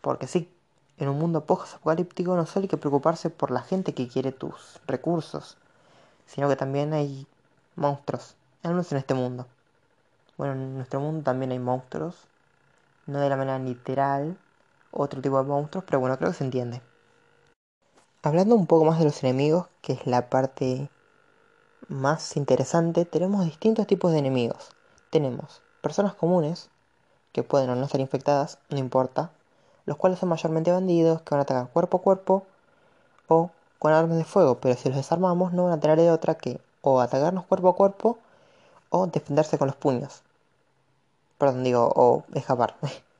Porque 0.00 0.26
sí, 0.26 0.50
en 0.98 1.08
un 1.08 1.18
mundo 1.18 1.44
post-apocalíptico 1.44 2.34
no 2.34 2.46
solo 2.46 2.64
hay 2.64 2.68
que 2.68 2.76
preocuparse 2.78 3.30
por 3.30 3.50
la 3.50 3.60
gente 3.60 3.94
que 3.94 4.08
quiere 4.08 4.32
tus 4.32 4.80
recursos, 4.86 5.58
sino 6.26 6.48
que 6.48 6.56
también 6.56 6.94
hay 6.94 7.26
monstruos, 7.76 8.36
al 8.62 8.72
menos 8.72 8.90
en 8.92 8.98
este 8.98 9.14
mundo. 9.14 9.46
Bueno, 10.38 10.54
en 10.54 10.76
nuestro 10.76 10.98
mundo 11.00 11.22
también 11.22 11.52
hay 11.52 11.58
monstruos, 11.58 12.16
no 13.06 13.20
de 13.20 13.28
la 13.28 13.36
manera 13.36 13.58
literal, 13.58 14.38
otro 14.90 15.20
tipo 15.20 15.38
de 15.38 15.48
monstruos, 15.48 15.84
pero 15.84 16.00
bueno, 16.00 16.16
creo 16.16 16.30
que 16.30 16.38
se 16.38 16.44
entiende. 16.44 16.80
Hablando 18.24 18.54
un 18.54 18.68
poco 18.68 18.84
más 18.84 19.00
de 19.00 19.04
los 19.04 19.24
enemigos, 19.24 19.66
que 19.80 19.94
es 19.94 20.06
la 20.06 20.30
parte 20.30 20.88
más 21.88 22.36
interesante, 22.36 23.04
tenemos 23.04 23.44
distintos 23.44 23.88
tipos 23.88 24.12
de 24.12 24.20
enemigos. 24.20 24.70
Tenemos 25.10 25.60
personas 25.80 26.14
comunes, 26.14 26.70
que 27.32 27.42
pueden 27.42 27.70
o 27.70 27.74
no 27.74 27.88
ser 27.88 28.00
infectadas, 28.00 28.58
no 28.70 28.78
importa, 28.78 29.32
los 29.86 29.96
cuales 29.96 30.20
son 30.20 30.28
mayormente 30.28 30.70
bandidos, 30.70 31.20
que 31.22 31.30
van 31.30 31.40
a 31.40 31.42
atacar 31.42 31.68
cuerpo 31.72 31.96
a 31.96 32.00
cuerpo 32.02 32.46
o 33.26 33.50
con 33.80 33.92
armas 33.92 34.18
de 34.18 34.24
fuego, 34.24 34.60
pero 34.60 34.76
si 34.76 34.88
los 34.88 34.98
desarmamos 34.98 35.52
no 35.52 35.64
van 35.64 35.72
a 35.72 35.80
tener 35.80 35.98
de 35.98 36.12
otra 36.12 36.36
que 36.36 36.60
o 36.80 37.00
atacarnos 37.00 37.46
cuerpo 37.46 37.70
a 37.70 37.74
cuerpo 37.74 38.18
o 38.90 39.08
defenderse 39.08 39.58
con 39.58 39.66
los 39.66 39.74
puños. 39.74 40.22
Perdón, 41.38 41.64
digo, 41.64 41.92
o 41.96 42.22
escapar. 42.34 42.76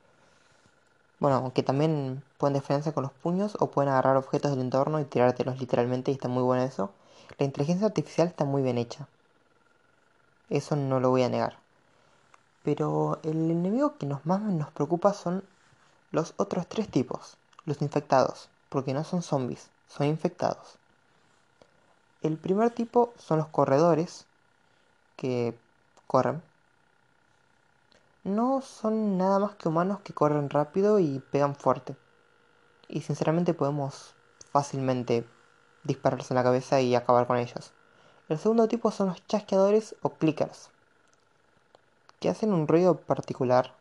Bueno, 1.23 1.37
aunque 1.37 1.63
también 1.63 2.21
pueden 2.37 2.55
defenderse 2.55 2.93
con 2.93 3.05
los 3.05 3.13
puños 3.13 3.57
o 3.61 3.71
pueden 3.71 3.93
agarrar 3.93 4.17
objetos 4.17 4.51
del 4.51 4.61
entorno 4.61 4.99
y 4.99 5.05
tirártelos 5.05 5.61
literalmente 5.61 6.11
y 6.11 6.15
está 6.15 6.27
muy 6.27 6.43
bueno 6.43 6.65
eso. 6.65 6.91
La 7.39 7.47
inteligencia 7.47 7.87
artificial 7.87 8.27
está 8.27 8.45
muy 8.45 8.61
bien 8.61 8.77
hecha. 8.77 9.07
Eso 10.51 10.75
no 10.75 10.99
lo 10.99 11.11
voy 11.11 11.23
a 11.23 11.29
negar. 11.29 11.59
Pero 12.65 13.21
el 13.23 13.53
enemigo 13.53 13.99
que 13.99 14.07
nos 14.07 14.27
más 14.27 14.41
nos 14.43 14.73
preocupa 14.73 15.13
son 15.13 15.45
los 16.11 16.35
otros 16.39 16.67
tres 16.67 16.89
tipos. 16.89 17.37
Los 17.67 17.83
infectados, 17.83 18.49
porque 18.69 18.93
no 18.93 19.05
son 19.05 19.23
zombies, 19.23 19.71
son 19.87 20.09
infectados. 20.09 20.77
El 22.21 22.37
primer 22.37 22.71
tipo 22.71 23.13
son 23.17 23.39
los 23.39 23.47
corredores, 23.47 24.27
que 25.15 25.55
corren 26.09 26.43
no 28.25 28.63
son 28.63 29.19
nada 29.19 29.39
más 29.39 29.57
que 29.57 29.69
humanos 29.69 30.01
que 30.01 30.13
corren 30.13 30.51
rápido 30.51 30.99
y 30.99 31.21
pegan 31.31 31.55
fuerte. 31.55 31.97
Y 32.89 33.01
sinceramente 33.01 33.55
podemos 33.55 34.15
fácilmente 34.53 35.27
dispararse 35.83 36.33
en 36.33 36.37
la 36.37 36.45
cabeza 36.45 36.81
y 36.81 36.95
acabar 36.95 37.27
con 37.27 37.39
ellos. 37.39 37.73
El 38.29 38.39
segundo 38.39 38.69
tipo 38.69 38.91
son 38.91 39.09
los 39.09 39.27
chasqueadores 39.27 39.97
o 40.03 40.11
clickers, 40.11 40.71
que 42.21 42.29
hacen 42.29 42.53
un 42.53 42.69
ruido 42.69 43.01
particular, 43.01 43.75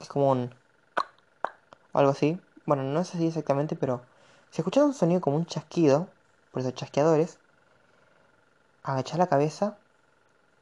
es 0.00 0.08
como 0.08 0.30
un... 0.30 0.54
o 1.92 1.98
algo 1.98 2.10
así. 2.10 2.40
Bueno, 2.66 2.82
no 2.82 3.00
es 3.00 3.14
así 3.14 3.28
exactamente, 3.28 3.76
pero 3.76 4.02
si 4.50 4.60
escuchas 4.62 4.84
un 4.84 4.94
sonido 4.94 5.20
como 5.20 5.36
un 5.36 5.46
chasquido, 5.46 6.08
por 6.50 6.60
esos 6.60 6.74
chasqueadores, 6.74 7.38
agacha 8.82 9.16
la 9.16 9.28
cabeza 9.28 9.76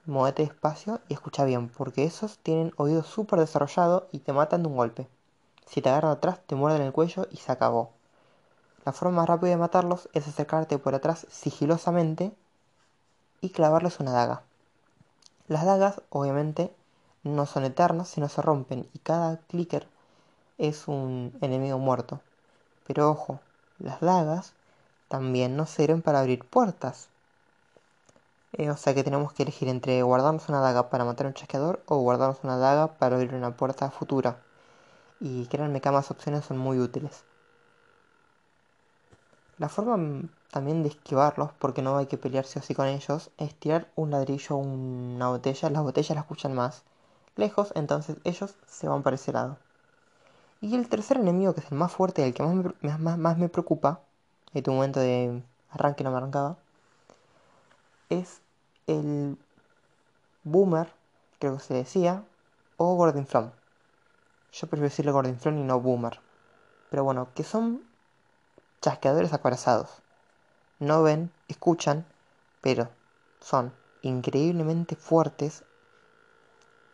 Móvete 0.05 0.43
despacio 0.43 1.01
y 1.09 1.15
escucha 1.15 1.45
bien, 1.45 1.69
porque 1.69 2.03
esos 2.03 2.39
tienen 2.39 2.73
oído 2.77 3.05
súper 3.05 3.39
desarrollado 3.39 4.09
y 4.11 4.19
te 4.19 4.33
matan 4.33 4.63
de 4.63 4.69
un 4.69 4.77
golpe. 4.77 5.09
Si 5.67 5.81
te 5.81 5.91
agarran 5.91 6.11
atrás, 6.11 6.41
te 6.45 6.57
muerden 6.57 6.83
el 6.83 6.93
cuello 6.93 7.29
y 7.31 7.37
se 7.37 7.53
acabó. 7.53 7.93
La 8.85 8.93
forma 8.93 9.19
más 9.19 9.29
rápida 9.29 9.51
de 9.51 9.59
matarlos 9.59 10.09
es 10.13 10.27
acercarte 10.27 10.77
por 10.79 10.97
atrás 10.97 11.29
sigilosamente 11.31 12.33
y 13.41 13.51
clavarles 13.51 14.01
una 14.01 14.11
daga. 14.11 14.43
Las 15.47 15.65
dagas, 15.65 16.03
obviamente, 16.11 16.75
no 17.23 17.47
son 17.47 17.65
eternas, 17.65 18.09
sino 18.09 18.29
se 18.29 18.43
rompen 18.43 18.89
y 18.93 18.99
cada 18.99 19.37
clicker 19.37 19.87
es 20.59 20.89
un 20.89 21.33
enemigo 21.41 21.79
muerto. 21.79 22.21
Pero 22.89 23.09
ojo, 23.09 23.39
las 23.79 24.01
dagas 24.01 24.53
también 25.07 25.57
no 25.57 25.67
sirven 25.67 26.03
para 26.03 26.19
abrir 26.19 26.45
puertas, 26.45 27.09
eh, 28.53 28.71
o 28.71 28.77
sea 28.77 28.95
que 28.95 29.05
tenemos 29.05 29.33
que 29.33 29.45
elegir 29.45 29.69
entre 29.69 30.03
guardarnos 30.03 30.49
una 30.49 30.61
daga 30.61 30.91
para 30.91 31.05
matar 31.05 31.27
a 31.27 31.29
un 31.31 31.35
chasqueador 31.35 31.83
o 31.87 31.97
guardarnos 31.99 32.39
una 32.45 32.57
daga 32.59 32.89
para 32.99 33.17
abrir 33.17 33.35
una 33.35 33.57
puerta 33.57 33.91
futura. 33.91 34.39
Y 35.21 35.47
créanme 35.47 35.81
que 35.81 35.89
ambas 35.89 36.11
opciones 36.11 36.45
son 36.45 36.59
muy 36.59 36.79
útiles. 36.79 37.25
La 39.59 39.69
forma 39.69 40.29
también 40.51 40.83
de 40.83 40.91
esquivarlos, 40.91 41.51
porque 41.59 41.83
no 41.83 41.97
hay 41.97 42.07
que 42.07 42.19
pelearse 42.19 42.59
así 42.59 42.75
con 42.75 42.87
ellos, 42.87 43.31
es 43.39 43.55
tirar 43.55 43.89
un 43.97 44.11
ladrillo 44.11 44.57
o 44.57 44.59
una 44.59 45.29
botella. 45.29 45.71
Las 45.71 45.83
botellas 45.83 46.11
las 46.17 46.25
escuchan 46.25 46.55
más 46.55 46.83
lejos, 47.37 47.73
entonces 47.75 48.17
ellos 48.25 48.55
se 48.67 48.89
van 48.89 49.03
para 49.03 49.17
ese 49.17 49.33
lado. 49.33 49.57
Y 50.61 50.75
el 50.77 50.89
tercer 50.89 51.19
enemigo, 51.19 51.55
que 51.55 51.61
es 51.61 51.71
el 51.73 51.79
más 51.79 51.93
fuerte 51.93 52.23
y 52.23 52.25
el 52.27 52.35
que 52.35 52.43
más 52.43 52.55
me, 52.55 52.99
más, 52.99 53.19
más 53.19 53.39
me 53.39 53.49
preocupa, 53.49 54.01
en 54.55 54.63
tu 54.63 54.73
momento 54.73 55.01
de 55.01 55.43
arranque 55.71 56.05
no 56.05 56.11
me 56.11 56.19
arrancaba, 56.19 56.57
es 58.21 58.43
el 58.87 59.39
Boomer, 60.45 60.93
creo 61.39 61.57
que 61.57 61.63
se 61.63 61.75
decía, 61.75 62.25
o 62.77 62.95
Gordon 62.97 63.27
Flom. 63.27 63.51
Yo 64.53 64.67
prefiero 64.67 64.89
decirle 64.89 65.13
Gordon 65.13 65.39
Flom 65.39 65.59
y 65.59 65.63
no 65.63 65.81
Boomer. 65.81 66.21
Pero 66.91 67.05
bueno, 67.05 67.29
que 67.35 67.43
son 67.43 67.83
chasqueadores 68.81 69.33
acorazados. 69.33 70.03
No 70.79 71.03
ven, 71.03 71.33
escuchan, 71.49 72.05
pero 72.61 72.91
son 73.41 73.73
increíblemente 74.03 74.97
fuertes. 74.97 75.65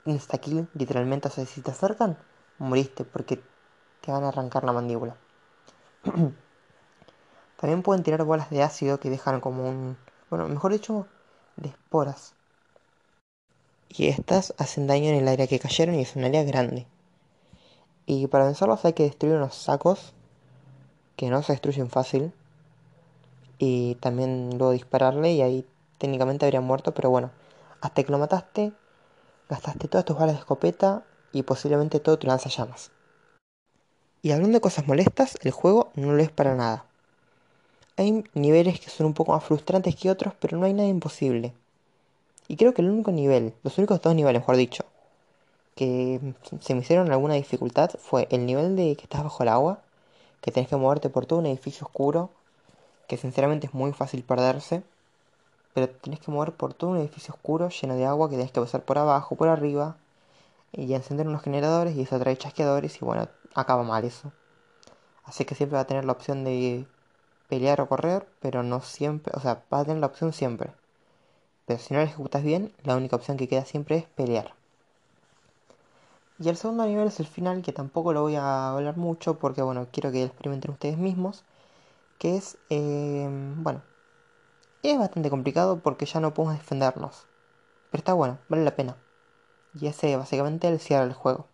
Insta-kill, 0.04 0.68
literalmente. 0.74 1.28
O 1.28 1.30
sea, 1.30 1.46
si 1.46 1.62
te 1.62 1.70
acercan, 1.70 2.18
moriste 2.58 3.04
porque 3.04 3.42
te 4.00 4.12
van 4.12 4.24
a 4.24 4.28
arrancar 4.28 4.64
la 4.64 4.72
mandíbula. 4.72 5.16
También 7.56 7.82
pueden 7.82 8.04
tirar 8.04 8.22
bolas 8.24 8.50
de 8.50 8.62
ácido 8.62 9.00
que 9.00 9.10
dejan 9.10 9.40
como 9.40 9.68
un... 9.68 9.96
Bueno, 10.30 10.46
mejor 10.48 10.72
dicho, 10.72 11.06
de 11.56 11.68
esporas. 11.70 12.34
Y 13.88 14.08
estas 14.08 14.54
hacen 14.58 14.86
daño 14.86 15.08
en 15.08 15.16
el 15.16 15.28
área 15.28 15.46
que 15.46 15.58
cayeron 15.58 15.94
y 15.94 16.02
es 16.02 16.16
un 16.16 16.24
área 16.24 16.44
grande. 16.44 16.86
Y 18.06 18.26
para 18.26 18.44
vencerlos 18.44 18.84
hay 18.84 18.92
que 18.92 19.04
destruir 19.04 19.36
unos 19.36 19.54
sacos 19.54 20.12
que 21.16 21.30
no 21.30 21.42
se 21.42 21.52
destruyen 21.52 21.88
fácil. 21.90 22.32
Y 23.58 23.96
también 23.96 24.50
luego 24.58 24.72
dispararle 24.72 25.32
y 25.32 25.42
ahí 25.42 25.66
técnicamente 25.98 26.44
habría 26.44 26.60
muerto, 26.60 26.94
pero 26.94 27.10
bueno, 27.10 27.30
hasta 27.80 28.02
que 28.02 28.12
lo 28.12 28.18
mataste, 28.18 28.72
gastaste 29.48 29.88
todas 29.88 30.04
tus 30.04 30.16
balas 30.16 30.36
de 30.36 30.40
escopeta 30.40 31.04
y 31.32 31.42
posiblemente 31.42 32.00
todo 32.00 32.18
tu 32.18 32.26
lanzallamas. 32.26 32.90
Y 34.22 34.32
hablando 34.32 34.56
de 34.56 34.60
cosas 34.60 34.86
molestas, 34.86 35.38
el 35.42 35.50
juego 35.52 35.90
no 35.94 36.12
lo 36.12 36.22
es 36.22 36.30
para 36.30 36.54
nada. 36.54 36.87
Hay 37.98 38.24
niveles 38.32 38.78
que 38.78 38.90
son 38.90 39.06
un 39.06 39.12
poco 39.12 39.32
más 39.32 39.42
frustrantes 39.42 39.96
que 39.96 40.08
otros, 40.08 40.32
pero 40.38 40.56
no 40.56 40.66
hay 40.66 40.72
nada 40.72 40.88
imposible. 40.88 41.52
Y 42.46 42.56
creo 42.56 42.72
que 42.72 42.80
el 42.80 42.90
único 42.90 43.10
nivel, 43.10 43.54
los 43.64 43.76
únicos 43.76 44.00
dos 44.00 44.14
niveles, 44.14 44.40
mejor 44.40 44.56
dicho, 44.56 44.84
que 45.74 46.20
se 46.60 46.74
me 46.74 46.82
hicieron 46.82 47.10
alguna 47.10 47.34
dificultad 47.34 47.90
fue 47.98 48.28
el 48.30 48.46
nivel 48.46 48.76
de 48.76 48.94
que 48.94 49.02
estás 49.02 49.24
bajo 49.24 49.42
el 49.42 49.48
agua, 49.48 49.80
que 50.40 50.52
tenés 50.52 50.68
que 50.68 50.76
moverte 50.76 51.10
por 51.10 51.26
todo 51.26 51.40
un 51.40 51.46
edificio 51.46 51.88
oscuro, 51.88 52.30
que 53.08 53.16
sinceramente 53.16 53.66
es 53.66 53.74
muy 53.74 53.92
fácil 53.92 54.22
perderse, 54.22 54.84
pero 55.74 55.88
tenés 55.88 56.20
que 56.20 56.30
mover 56.30 56.52
por 56.52 56.74
todo 56.74 56.90
un 56.90 56.98
edificio 56.98 57.34
oscuro 57.34 57.68
lleno 57.68 57.96
de 57.96 58.06
agua 58.06 58.30
que 58.30 58.36
tenés 58.36 58.52
que 58.52 58.60
pasar 58.60 58.84
por 58.84 58.98
abajo, 58.98 59.34
por 59.34 59.48
arriba, 59.48 59.96
y 60.70 60.94
encender 60.94 61.26
unos 61.26 61.42
generadores 61.42 61.96
y 61.96 62.02
eso 62.02 62.16
trae 62.20 62.36
chasqueadores 62.36 63.02
y 63.02 63.04
bueno, 63.04 63.28
acaba 63.56 63.82
mal 63.82 64.04
eso. 64.04 64.30
Así 65.24 65.44
que 65.44 65.56
siempre 65.56 65.74
va 65.74 65.80
a 65.80 65.86
tener 65.86 66.04
la 66.04 66.12
opción 66.12 66.44
de 66.44 66.86
pelear 67.48 67.80
o 67.80 67.88
correr, 67.88 68.28
pero 68.40 68.62
no 68.62 68.80
siempre, 68.82 69.32
o 69.36 69.40
sea, 69.40 69.64
va 69.72 69.80
a 69.80 69.84
tener 69.84 70.00
la 70.00 70.06
opción 70.06 70.32
siempre. 70.32 70.72
Pero 71.66 71.80
si 71.80 71.94
no 71.94 72.00
la 72.00 72.06
ejecutas 72.06 72.42
bien, 72.42 72.72
la 72.84 72.96
única 72.96 73.16
opción 73.16 73.36
que 73.36 73.48
queda 73.48 73.64
siempre 73.64 73.96
es 73.96 74.04
pelear. 74.06 74.54
Y 76.40 76.48
el 76.48 76.56
segundo 76.56 76.86
nivel 76.86 77.08
es 77.08 77.18
el 77.20 77.26
final, 77.26 77.62
que 77.62 77.72
tampoco 77.72 78.12
lo 78.12 78.22
voy 78.22 78.36
a 78.36 78.70
hablar 78.70 78.96
mucho 78.96 79.38
porque, 79.38 79.62
bueno, 79.62 79.88
quiero 79.92 80.12
que 80.12 80.20
lo 80.20 80.26
experimenten 80.26 80.70
ustedes 80.70 80.96
mismos. 80.96 81.44
Que 82.18 82.36
es, 82.36 82.58
eh, 82.70 83.28
bueno, 83.56 83.82
es 84.82 84.98
bastante 84.98 85.30
complicado 85.30 85.80
porque 85.80 86.06
ya 86.06 86.20
no 86.20 86.34
podemos 86.34 86.58
defendernos. 86.58 87.26
Pero 87.90 88.00
está 88.00 88.12
bueno, 88.14 88.38
vale 88.48 88.64
la 88.64 88.76
pena. 88.76 88.96
Y 89.74 89.86
ese 89.88 90.16
básicamente 90.16 90.68
el 90.68 90.80
cierre 90.80 91.04
del 91.04 91.14
juego. 91.14 91.46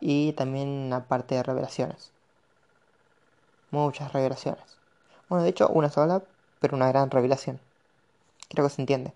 Y 0.00 0.32
también 0.34 0.92
aparte 0.92 1.34
de 1.34 1.42
revelaciones. 1.42 2.12
Muchas 3.70 4.12
revelaciones. 4.12 4.64
Bueno, 5.28 5.44
de 5.44 5.50
hecho, 5.50 5.68
una 5.68 5.90
sola, 5.90 6.22
pero 6.60 6.76
una 6.76 6.88
gran 6.88 7.10
revelación. 7.10 7.60
Creo 8.48 8.66
que 8.66 8.74
se 8.74 8.82
entiende. 8.82 9.12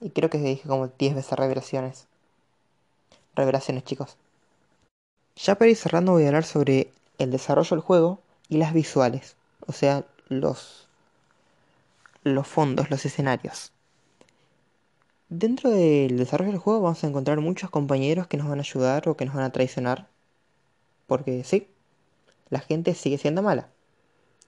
Y 0.00 0.10
creo 0.10 0.30
que 0.30 0.38
dije 0.38 0.68
como 0.68 0.88
10 0.88 1.14
veces 1.14 1.38
revelaciones. 1.38 2.06
Revelaciones, 3.34 3.84
chicos. 3.84 4.16
Ya 5.36 5.54
para 5.56 5.70
ir 5.70 5.76
cerrando 5.76 6.12
voy 6.12 6.24
a 6.24 6.28
hablar 6.28 6.44
sobre 6.44 6.90
el 7.18 7.30
desarrollo 7.30 7.70
del 7.76 7.80
juego 7.80 8.20
y 8.48 8.58
las 8.58 8.72
visuales. 8.74 9.36
O 9.66 9.72
sea, 9.72 10.04
los, 10.28 10.88
los 12.24 12.46
fondos, 12.46 12.90
los 12.90 13.04
escenarios. 13.04 13.72
Dentro 15.30 15.70
del 15.70 16.16
desarrollo 16.16 16.52
del 16.52 16.60
juego 16.60 16.82
vamos 16.82 17.02
a 17.02 17.08
encontrar 17.08 17.40
muchos 17.40 17.70
compañeros 17.70 18.28
que 18.28 18.36
nos 18.36 18.48
van 18.48 18.58
a 18.58 18.62
ayudar 18.62 19.08
o 19.08 19.16
que 19.16 19.24
nos 19.24 19.34
van 19.34 19.44
a 19.44 19.50
traicionar. 19.50 20.06
Porque 21.06 21.44
sí, 21.44 21.68
la 22.52 22.60
gente 22.60 22.94
sigue 22.94 23.16
siendo 23.16 23.40
mala. 23.42 23.70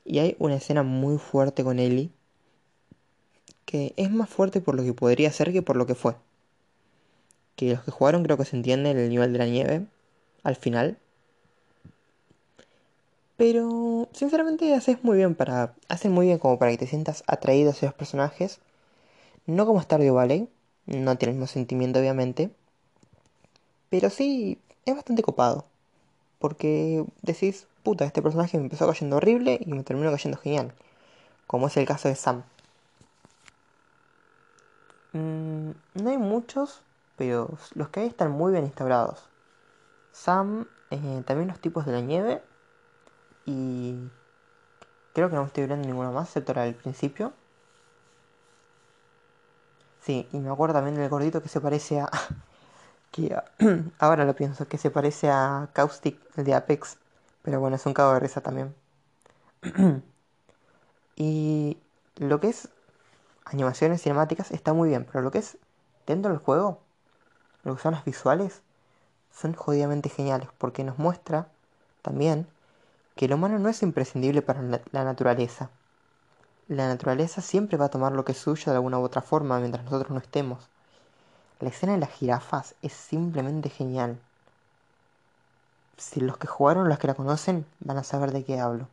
Y 0.04 0.18
hay 0.18 0.36
una 0.38 0.56
escena 0.56 0.82
muy 0.82 1.16
fuerte 1.16 1.64
con 1.64 1.78
Ellie. 1.78 2.10
Que 3.64 3.94
es 3.96 4.10
más 4.10 4.28
fuerte 4.28 4.60
por 4.60 4.74
lo 4.74 4.82
que 4.82 4.92
podría 4.92 5.32
ser 5.32 5.54
que 5.54 5.62
por 5.62 5.76
lo 5.76 5.86
que 5.86 5.94
fue. 5.94 6.14
Que 7.56 7.70
los 7.70 7.82
que 7.82 7.90
jugaron 7.90 8.22
creo 8.22 8.36
que 8.36 8.44
se 8.44 8.56
entiende 8.56 8.90
el 8.90 9.08
nivel 9.08 9.32
de 9.32 9.38
la 9.38 9.46
nieve. 9.46 9.86
Al 10.42 10.54
final. 10.54 10.98
Pero 13.38 14.10
sinceramente 14.12 14.74
haces 14.74 15.02
muy 15.02 15.16
bien 15.16 15.34
para. 15.34 15.74
Hacen 15.88 16.12
muy 16.12 16.26
bien 16.26 16.38
como 16.38 16.58
para 16.58 16.72
que 16.72 16.78
te 16.78 16.86
sientas 16.86 17.24
atraído 17.26 17.70
hacia 17.70 17.88
los 17.88 17.94
personajes. 17.94 18.58
No 19.46 19.64
como 19.64 19.80
Stardew 19.80 20.14
Valley 20.14 20.46
no 20.84 21.16
tiene 21.16 21.30
el 21.30 21.38
mismo 21.38 21.46
sentimiento, 21.46 22.00
obviamente. 22.00 22.50
Pero 23.88 24.10
sí, 24.10 24.58
es 24.84 24.94
bastante 24.94 25.22
copado. 25.22 25.64
Porque 26.38 27.06
decís, 27.22 27.66
puta, 27.84 28.04
este 28.04 28.22
personaje 28.22 28.56
me 28.58 28.64
empezó 28.64 28.88
cayendo 28.88 29.16
horrible 29.18 29.60
y 29.64 29.72
me 29.72 29.84
terminó 29.84 30.10
cayendo 30.10 30.38
genial. 30.38 30.72
Como 31.46 31.68
es 31.68 31.76
el 31.76 31.86
caso 31.86 32.08
de 32.08 32.16
Sam. 32.16 32.42
Mm, 35.12 35.70
no 36.02 36.10
hay 36.10 36.18
muchos, 36.18 36.82
pero 37.16 37.56
los 37.74 37.88
que 37.90 38.00
hay 38.00 38.06
están 38.08 38.32
muy 38.32 38.52
bien 38.52 38.64
instaurados. 38.64 39.28
Sam, 40.12 40.66
eh, 40.90 41.22
también 41.26 41.48
los 41.48 41.60
tipos 41.60 41.86
de 41.86 41.92
la 41.92 42.00
nieve. 42.00 42.42
Y 43.46 43.96
creo 45.12 45.30
que 45.30 45.36
no 45.36 45.44
estoy 45.44 45.66
viendo 45.66 45.86
ninguno 45.86 46.12
más, 46.12 46.28
excepto 46.28 46.52
el 46.52 46.58
del 46.60 46.74
principio. 46.74 47.32
Sí, 50.00 50.28
y 50.32 50.38
me 50.38 50.50
acuerdo 50.50 50.74
también 50.74 50.96
del 50.96 51.08
gordito 51.08 51.42
que 51.42 51.48
se 51.48 51.60
parece 51.60 52.00
a. 52.00 52.10
que 53.12 53.36
ahora 53.98 54.24
lo 54.24 54.34
pienso, 54.34 54.66
que 54.68 54.78
se 54.78 54.90
parece 54.90 55.30
a 55.30 55.68
Caustic, 55.72 56.18
el 56.36 56.44
de 56.44 56.54
Apex. 56.54 56.98
Pero 57.44 57.60
bueno, 57.60 57.76
es 57.76 57.86
un 57.86 57.94
cago 57.94 58.14
de 58.14 58.20
risa 58.20 58.40
también. 58.42 58.74
y 61.16 61.78
lo 62.16 62.40
que 62.40 62.48
es 62.48 62.68
animaciones 63.44 64.02
cinemáticas 64.02 64.50
está 64.50 64.72
muy 64.72 64.88
bien, 64.88 65.06
pero 65.06 65.22
lo 65.22 65.30
que 65.30 65.38
es 65.38 65.58
dentro 66.06 66.32
del 66.32 66.40
juego, 66.40 66.80
lo 67.64 67.76
que 67.76 67.82
son 67.82 67.94
las 67.94 68.04
visuales, 68.04 68.62
son 69.32 69.54
jodidamente 69.54 70.08
geniales, 70.08 70.48
porque 70.58 70.84
nos 70.84 70.98
muestra 70.98 71.48
también 72.02 72.48
que 73.16 73.26
el 73.26 73.34
humano 73.34 73.58
no 73.58 73.68
es 73.68 73.82
imprescindible 73.82 74.42
para 74.42 74.62
la 74.62 75.04
naturaleza 75.04 75.70
la 76.68 76.88
naturaleza 76.88 77.42
siempre 77.42 77.76
va 77.76 77.86
a 77.86 77.90
tomar 77.90 78.12
lo 78.12 78.24
que 78.24 78.32
es 78.32 78.38
suyo 78.38 78.72
de 78.72 78.76
alguna 78.76 78.98
u 78.98 79.02
otra 79.02 79.20
forma 79.20 79.58
mientras 79.58 79.84
nosotros 79.84 80.10
no 80.10 80.18
estemos. 80.18 80.70
La 81.60 81.68
escena 81.68 81.92
de 81.92 81.98
las 81.98 82.10
jirafas 82.10 82.74
es 82.82 82.92
simplemente 82.94 83.68
genial. 83.68 84.18
Si 85.96 86.20
los 86.20 86.36
que 86.38 86.46
jugaron, 86.46 86.88
los 86.88 86.98
que 86.98 87.06
la 87.06 87.14
conocen, 87.14 87.66
van 87.80 87.98
a 87.98 88.04
saber 88.04 88.32
de 88.32 88.44
qué 88.44 88.60
hablo. 88.60 88.88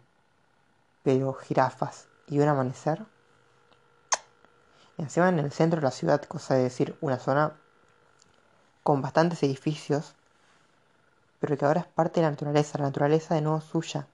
Pero 1.04 1.34
jirafas 1.34 2.08
y 2.28 2.40
un 2.40 2.48
amanecer. 2.48 3.06
encima 4.98 5.30
en 5.30 5.40
el 5.40 5.52
centro 5.52 5.80
de 5.80 5.86
la 5.86 5.92
ciudad, 5.92 6.22
cosa 6.24 6.56
de 6.56 6.64
decir, 6.64 6.96
una 7.02 7.18
zona 7.18 7.54
con 8.84 9.02
bastantes 9.02 9.42
edificios, 9.44 10.16
pero 11.40 11.58
que 11.58 11.66
ahora 11.66 11.82
es 11.82 11.88
parte 11.88 12.20
de 12.20 12.26
la 12.26 12.32
naturaleza, 12.32 12.78
la 12.78 12.86
naturaleza 12.86 13.36
de 13.36 13.42
nuevo 13.42 13.62
suya. 13.62 14.08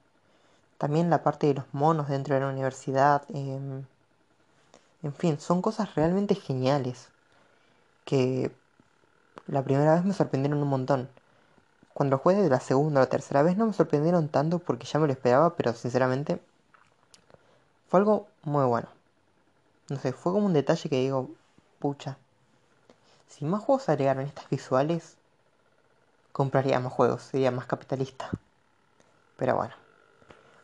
También 0.78 1.10
la 1.10 1.22
parte 1.22 1.48
de 1.48 1.54
los 1.54 1.66
monos 1.72 2.08
dentro 2.08 2.34
de 2.34 2.40
la 2.40 2.48
universidad. 2.48 3.22
Em, 3.28 3.84
en 5.02 5.12
fin, 5.12 5.38
son 5.38 5.60
cosas 5.60 5.94
realmente 5.94 6.34
geniales. 6.34 7.08
Que 8.04 8.50
la 9.46 9.62
primera 9.62 9.94
vez 9.94 10.04
me 10.04 10.14
sorprendieron 10.14 10.62
un 10.62 10.68
montón. 10.68 11.10
Cuando 11.98 12.16
jugué 12.16 12.36
de 12.36 12.48
la 12.48 12.60
segunda 12.60 13.00
o 13.00 13.02
la 13.02 13.10
tercera 13.10 13.42
vez 13.42 13.56
no 13.56 13.66
me 13.66 13.72
sorprendieron 13.72 14.28
tanto 14.28 14.60
porque 14.60 14.86
ya 14.86 15.00
me 15.00 15.08
lo 15.08 15.12
esperaba, 15.12 15.56
pero 15.56 15.72
sinceramente 15.72 16.40
fue 17.88 17.98
algo 17.98 18.28
muy 18.44 18.64
bueno. 18.66 18.86
No 19.88 19.98
sé, 19.98 20.12
fue 20.12 20.30
como 20.30 20.46
un 20.46 20.52
detalle 20.52 20.88
que 20.88 21.00
digo, 21.00 21.28
pucha. 21.80 22.16
Si 23.26 23.44
más 23.44 23.64
juegos 23.64 23.88
agregaron 23.88 24.24
estas 24.24 24.48
visuales, 24.48 25.16
compraría 26.30 26.78
más 26.78 26.92
juegos, 26.92 27.22
sería 27.22 27.50
más 27.50 27.66
capitalista. 27.66 28.30
Pero 29.36 29.56
bueno. 29.56 29.74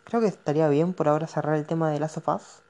Creo 0.04 0.20
que 0.20 0.28
estaría 0.28 0.68
bien 0.68 0.94
por 0.94 1.08
ahora 1.08 1.26
cerrar 1.26 1.56
el 1.56 1.66
tema 1.66 1.90
de 1.90 1.98
las 1.98 2.12
sofás. 2.12 2.62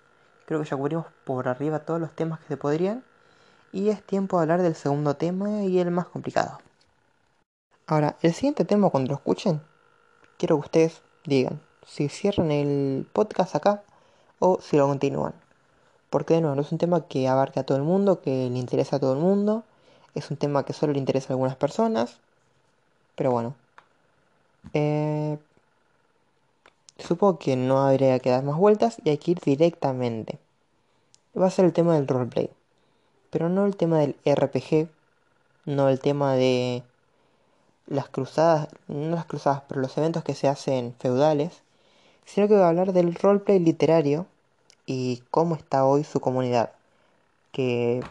Creo 0.46 0.62
que 0.62 0.66
ya 0.70 0.78
cubrimos 0.78 1.04
por 1.26 1.48
arriba 1.48 1.80
todos 1.80 2.00
los 2.00 2.16
temas 2.16 2.40
que 2.40 2.48
se 2.48 2.56
podrían. 2.56 3.04
Y 3.72 3.90
es 3.90 4.02
tiempo 4.02 4.38
de 4.38 4.44
hablar 4.44 4.62
del 4.62 4.74
segundo 4.74 5.16
tema 5.16 5.64
y 5.64 5.80
el 5.80 5.90
más 5.90 6.06
complicado. 6.06 6.60
Ahora, 7.86 8.16
el 8.22 8.32
siguiente 8.32 8.64
tema 8.64 8.90
cuando 8.90 9.10
lo 9.10 9.16
escuchen, 9.16 9.60
quiero 10.38 10.56
que 10.56 10.66
ustedes 10.66 11.02
digan 11.24 11.60
si 11.86 12.08
cierran 12.08 12.50
el 12.50 13.06
podcast 13.12 13.54
acá 13.54 13.82
o 14.38 14.58
si 14.60 14.76
lo 14.76 14.86
continúan. 14.86 15.34
Porque 16.10 16.34
de 16.34 16.40
nuevo, 16.40 16.56
no 16.56 16.62
es 16.62 16.72
un 16.72 16.78
tema 16.78 17.06
que 17.06 17.28
abarque 17.28 17.60
a 17.60 17.66
todo 17.66 17.76
el 17.78 17.84
mundo, 17.84 18.20
que 18.20 18.48
le 18.50 18.58
interesa 18.58 18.96
a 18.96 19.00
todo 19.00 19.12
el 19.14 19.18
mundo. 19.18 19.64
Es 20.14 20.30
un 20.30 20.36
tema 20.36 20.64
que 20.64 20.72
solo 20.72 20.92
le 20.92 20.98
interesa 20.98 21.32
a 21.32 21.34
algunas 21.34 21.56
personas. 21.56 22.18
Pero 23.16 23.32
bueno. 23.32 23.54
Eh, 24.72 25.38
Supongo 26.98 27.38
que 27.38 27.56
no 27.56 27.78
habría 27.78 28.18
que 28.20 28.30
dar 28.30 28.44
más 28.44 28.56
vueltas 28.56 28.96
y 29.04 29.10
hay 29.10 29.18
que 29.18 29.32
ir 29.32 29.40
directamente. 29.40 30.38
Va 31.38 31.46
a 31.46 31.50
ser 31.50 31.64
el 31.64 31.72
tema 31.72 31.94
del 31.94 32.06
roleplay. 32.06 32.50
Pero 33.30 33.48
no 33.48 33.66
el 33.66 33.76
tema 33.76 33.98
del 33.98 34.16
RPG. 34.24 34.88
No 35.66 35.88
el 35.88 35.98
tema 35.98 36.34
de 36.34 36.82
las 37.86 38.08
cruzadas. 38.08 38.68
No 38.88 39.16
las 39.16 39.26
cruzadas, 39.26 39.62
pero 39.68 39.80
los 39.80 39.96
eventos 39.98 40.24
que 40.24 40.34
se 40.34 40.48
hacen 40.48 40.94
feudales. 40.98 41.62
sino 42.26 42.48
que 42.48 42.54
voy 42.54 42.62
a 42.62 42.68
hablar 42.68 42.92
del 42.92 43.14
roleplay 43.14 43.58
literario 43.58 44.26
y 44.86 45.22
cómo 45.30 45.56
está 45.56 45.84
hoy 45.84 46.04
su 46.04 46.20
comunidad. 46.20 46.72
Que 47.52 48.02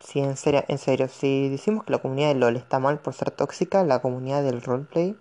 si 0.00 0.20
en 0.20 0.36
serio, 0.36 0.64
en 0.68 0.78
serio, 0.78 1.08
si 1.08 1.48
decimos 1.48 1.84
que 1.84 1.92
la 1.92 1.98
comunidad 1.98 2.28
de 2.28 2.34
LOL 2.36 2.56
está 2.56 2.78
mal 2.78 3.00
por 3.00 3.14
ser 3.14 3.30
tóxica, 3.30 3.84
la 3.84 4.00
comunidad 4.00 4.42
del 4.42 4.62
roleplay 4.62 5.16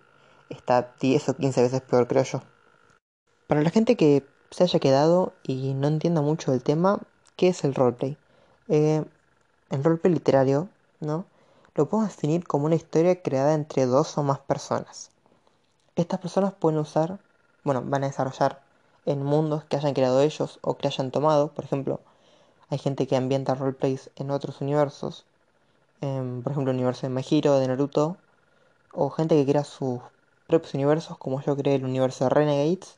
está 0.50 0.94
10 1.00 1.30
o 1.30 1.36
15 1.36 1.62
veces 1.62 1.82
peor, 1.82 2.08
creo 2.08 2.24
yo. 2.24 2.42
Para 3.48 3.62
la 3.62 3.70
gente 3.70 3.96
que 3.96 4.26
se 4.52 4.64
haya 4.64 4.80
quedado 4.80 5.34
y 5.44 5.74
no 5.74 5.88
entienda 5.88 6.22
mucho 6.22 6.52
del 6.52 6.64
tema, 6.64 7.00
¿qué 7.36 7.50
es 7.50 7.64
el 7.64 7.76
roleplay? 7.76 8.18
Eh, 8.68 9.04
el 9.70 9.84
roleplay 9.84 10.14
literario, 10.14 10.70
¿no? 11.00 11.26
Lo 11.78 11.88
podemos 11.88 12.10
definir 12.10 12.48
como 12.48 12.66
una 12.66 12.74
historia 12.74 13.22
creada 13.22 13.54
entre 13.54 13.86
dos 13.86 14.18
o 14.18 14.24
más 14.24 14.40
personas. 14.40 15.12
Estas 15.96 16.20
personas 16.20 16.54
pueden 16.56 16.80
usar, 16.80 17.20
bueno, 17.64 17.84
van 17.86 18.04
a 18.04 18.08
desarrollar 18.08 18.64
en 19.06 19.24
mundos 19.24 19.64
que 19.66 19.76
hayan 19.76 19.94
creado 19.94 20.22
ellos 20.22 20.58
o 20.64 20.76
que 20.76 20.88
hayan 20.88 21.12
tomado. 21.12 21.54
Por 21.54 21.66
ejemplo, 21.66 22.02
hay 22.70 22.80
gente 22.80 23.06
que 23.06 23.16
ambienta 23.16 23.54
roleplays 23.54 24.10
en 24.16 24.32
otros 24.32 24.60
universos. 24.60 25.28
por 26.00 26.52
ejemplo, 26.52 26.72
el 26.72 26.78
universo 26.78 27.06
de 27.06 27.14
Mahiro, 27.14 27.60
de 27.60 27.68
Naruto. 27.68 28.18
O 28.92 29.12
gente 29.12 29.36
que 29.36 29.46
crea 29.46 29.64
sus 29.64 30.02
propios 30.48 30.74
universos, 30.74 31.20
como 31.20 31.42
yo 31.44 31.56
creé 31.56 31.76
el 31.76 31.86
universo 31.86 32.24
de 32.24 32.32
Renegades. 32.32 32.98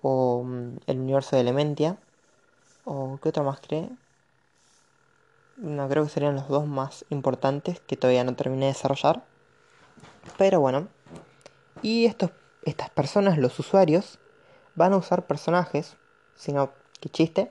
O 0.00 0.44
mm, 0.44 0.78
el 0.86 0.98
universo 0.98 1.36
de 1.36 1.42
Elementia. 1.42 1.98
¿O 2.84 3.18
qué 3.22 3.28
otro 3.28 3.44
más 3.44 3.60
creé? 3.60 3.90
No, 5.56 5.88
creo 5.88 6.04
que 6.04 6.10
serían 6.10 6.34
los 6.34 6.48
dos 6.48 6.66
más 6.66 7.04
importantes 7.08 7.80
que 7.80 7.96
todavía 7.96 8.24
no 8.24 8.34
terminé 8.34 8.66
de 8.66 8.72
desarrollar. 8.72 9.24
Pero 10.36 10.60
bueno. 10.60 10.88
Y 11.82 12.06
estos, 12.06 12.30
estas 12.64 12.90
personas, 12.90 13.38
los 13.38 13.58
usuarios, 13.58 14.18
van 14.74 14.92
a 14.92 14.96
usar 14.96 15.26
personajes, 15.26 15.96
sino 16.34 16.70
que 17.00 17.08
chiste, 17.08 17.50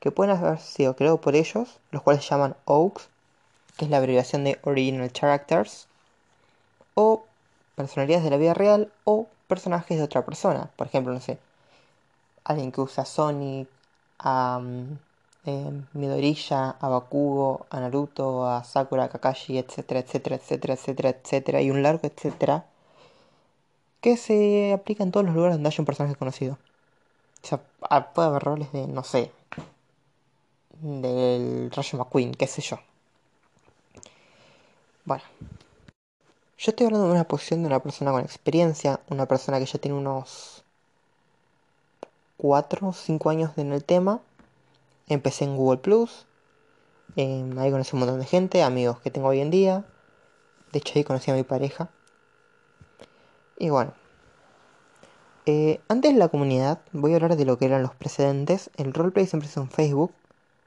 que 0.00 0.10
pueden 0.10 0.36
haber 0.36 0.58
sido 0.58 0.96
creados 0.96 1.20
por 1.20 1.36
ellos, 1.36 1.78
los 1.90 2.02
cuales 2.02 2.24
se 2.24 2.30
llaman 2.30 2.56
OGs, 2.64 3.08
que 3.76 3.84
es 3.84 3.90
la 3.90 3.98
abreviación 3.98 4.44
de 4.44 4.58
Original 4.62 5.12
Characters, 5.12 5.88
o 6.94 7.26
personalidades 7.74 8.24
de 8.24 8.30
la 8.30 8.38
vida 8.38 8.54
real 8.54 8.90
o 9.04 9.28
personajes 9.48 9.98
de 9.98 10.04
otra 10.04 10.24
persona. 10.24 10.70
Por 10.76 10.86
ejemplo, 10.86 11.12
no 11.12 11.20
sé, 11.20 11.38
alguien 12.44 12.72
que 12.72 12.80
usa 12.80 13.04
Sonic, 13.04 13.68
eh, 15.46 15.70
Midoriya, 15.94 16.76
a 16.80 16.88
Bakugo, 16.88 17.66
a 17.70 17.80
Naruto, 17.80 18.46
a 18.46 18.64
Sakura, 18.64 19.04
a 19.04 19.08
Kakashi, 19.08 19.58
etcétera, 19.58 20.00
etcétera, 20.00 20.36
etcétera, 20.36 20.74
etcétera, 20.74 21.10
etcétera, 21.10 21.62
y 21.62 21.70
un 21.70 21.82
largo 21.82 22.06
etcétera 22.06 22.66
que 24.00 24.16
se 24.16 24.72
aplica 24.72 25.02
en 25.02 25.10
todos 25.10 25.26
los 25.26 25.34
lugares 25.34 25.56
donde 25.56 25.68
haya 25.68 25.80
un 25.80 25.86
personaje 25.86 26.14
conocido. 26.14 26.58
O 27.42 27.46
sea, 27.46 27.58
puede 28.12 28.28
haber 28.28 28.42
roles 28.42 28.72
de, 28.72 28.86
no 28.86 29.02
sé, 29.02 29.32
del 30.80 31.70
Rayo 31.70 31.98
McQueen, 31.98 32.32
qué 32.34 32.46
sé 32.46 32.62
yo. 32.62 32.78
Bueno. 35.04 35.24
Yo 36.58 36.70
estoy 36.70 36.86
hablando 36.86 37.06
de 37.06 37.12
una 37.12 37.24
posición 37.24 37.62
de 37.62 37.66
una 37.66 37.80
persona 37.80 38.12
con 38.12 38.22
experiencia, 38.22 39.00
una 39.08 39.26
persona 39.26 39.58
que 39.58 39.66
ya 39.66 39.78
tiene 39.78 39.98
unos 39.98 40.64
4 42.38 42.88
o 42.88 42.92
5 42.92 43.28
años 43.30 43.50
en 43.56 43.72
el 43.72 43.84
tema. 43.84 44.20
Empecé 45.08 45.44
en 45.44 45.56
Google 45.56 45.78
Plus. 45.78 46.26
Em, 47.16 47.58
ahí 47.58 47.70
conocí 47.70 47.94
un 47.94 48.00
montón 48.00 48.20
de 48.20 48.26
gente, 48.26 48.62
amigos 48.62 49.00
que 49.00 49.10
tengo 49.10 49.28
hoy 49.28 49.40
en 49.40 49.50
día. 49.50 49.84
De 50.72 50.78
hecho, 50.78 50.92
ahí 50.96 51.04
conocí 51.04 51.30
a 51.30 51.34
mi 51.34 51.42
pareja. 51.42 51.90
Y 53.58 53.70
bueno. 53.70 53.94
Eh, 55.46 55.80
antes 55.88 56.12
de 56.12 56.18
la 56.18 56.28
comunidad, 56.28 56.80
voy 56.92 57.12
a 57.12 57.16
hablar 57.16 57.36
de 57.36 57.44
lo 57.44 57.56
que 57.56 57.66
eran 57.66 57.82
los 57.82 57.94
precedentes. 57.94 58.70
El 58.76 58.92
roleplay 58.92 59.26
siempre 59.26 59.48
es 59.48 59.56
en 59.56 59.70
Facebook 59.70 60.12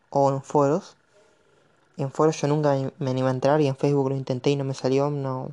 o 0.10 0.32
en 0.32 0.42
foros. 0.42 0.96
En 1.98 2.12
foros 2.12 2.40
yo 2.42 2.48
nunca 2.48 2.78
me 2.98 3.12
animé 3.12 3.28
a 3.28 3.32
entrar 3.32 3.60
y 3.60 3.68
en 3.68 3.76
Facebook 3.76 4.10
lo 4.10 4.16
intenté 4.16 4.52
y 4.52 4.56
no 4.56 4.64
me 4.64 4.74
salió. 4.74 5.10
No, 5.10 5.52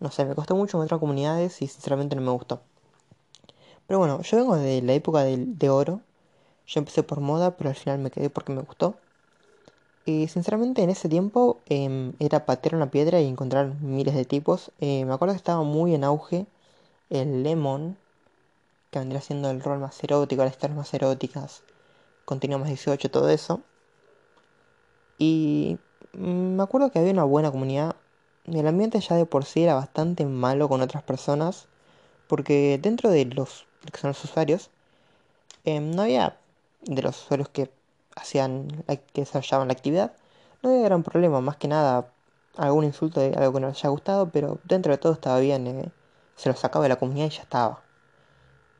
no 0.00 0.10
sé, 0.10 0.24
me 0.24 0.34
costó 0.34 0.56
mucho 0.56 0.78
encontrar 0.78 1.00
comunidades 1.00 1.60
y 1.62 1.66
sinceramente 1.66 2.16
no 2.16 2.22
me 2.22 2.30
gustó. 2.30 2.62
Pero 3.86 3.98
bueno, 3.98 4.22
yo 4.22 4.36
vengo 4.36 4.56
de 4.56 4.82
la 4.82 4.94
época 4.94 5.22
de, 5.22 5.70
oro. 5.70 6.00
Yo 6.66 6.80
empecé 6.80 7.02
por 7.02 7.20
moda, 7.20 7.56
pero 7.56 7.70
al 7.70 7.76
final 7.76 7.98
me 7.98 8.10
quedé 8.10 8.30
porque 8.30 8.52
me 8.52 8.62
gustó. 8.62 8.98
Y 10.04 10.28
sinceramente 10.28 10.82
en 10.82 10.90
ese 10.90 11.08
tiempo 11.08 11.60
em, 11.66 12.12
era 12.20 12.46
patear 12.46 12.76
una 12.76 12.90
piedra 12.90 13.20
y 13.20 13.26
encontrar 13.26 13.74
miles 13.80 14.14
de 14.14 14.24
tipos. 14.24 14.70
Eh, 14.80 15.04
me 15.04 15.12
acuerdo 15.12 15.34
que 15.34 15.38
estaba 15.38 15.62
muy 15.64 15.94
en 15.94 16.04
auge 16.04 16.46
el 17.10 17.42
Lemon, 17.42 17.96
que 18.90 19.00
vendría 19.00 19.20
siendo 19.20 19.50
el 19.50 19.60
rol 19.62 19.80
más 19.80 20.02
erótico, 20.04 20.44
las 20.44 20.52
historias 20.52 20.76
más 20.76 20.94
eróticas, 20.94 21.62
contenido 22.24 22.58
más 22.58 22.68
18, 22.68 23.10
todo 23.10 23.28
eso. 23.30 23.62
Y 25.18 25.78
me 26.12 26.62
acuerdo 26.62 26.90
que 26.90 26.98
había 26.98 27.12
una 27.12 27.24
buena 27.24 27.50
comunidad. 27.50 27.96
El 28.44 28.66
ambiente 28.66 29.00
ya 29.00 29.16
de 29.16 29.26
por 29.26 29.44
sí 29.44 29.62
era 29.62 29.74
bastante 29.74 30.24
malo 30.24 30.68
con 30.68 30.82
otras 30.82 31.02
personas, 31.02 31.68
porque 32.28 32.78
dentro 32.80 33.10
de 33.10 33.24
los 33.26 33.66
que 33.92 33.98
son 33.98 34.08
los 34.08 34.24
usuarios, 34.24 34.70
em, 35.64 35.90
no 35.92 36.02
había 36.02 36.38
de 36.86 37.02
los 37.02 37.22
usuarios 37.22 37.48
que 37.50 37.70
hacían, 38.16 38.84
que 39.12 39.20
desarrollaban 39.20 39.68
la 39.68 39.74
actividad, 39.74 40.12
no 40.62 40.70
había 40.70 40.84
gran 40.84 41.02
problema, 41.02 41.40
más 41.40 41.56
que 41.56 41.68
nada 41.68 42.10
algún 42.56 42.84
insulto 42.84 43.20
de 43.20 43.34
algo 43.36 43.52
que 43.54 43.60
no 43.60 43.68
les 43.68 43.78
haya 43.78 43.90
gustado, 43.90 44.30
pero 44.30 44.58
dentro 44.64 44.92
de 44.92 44.98
todo 44.98 45.12
estaba 45.12 45.38
bien. 45.40 45.66
Eh, 45.66 45.92
se 46.36 46.48
lo 46.48 46.56
sacaba 46.56 46.82
de 46.84 46.88
la 46.90 46.96
comunidad 46.96 47.26
y 47.26 47.30
ya 47.30 47.42
estaba. 47.42 47.82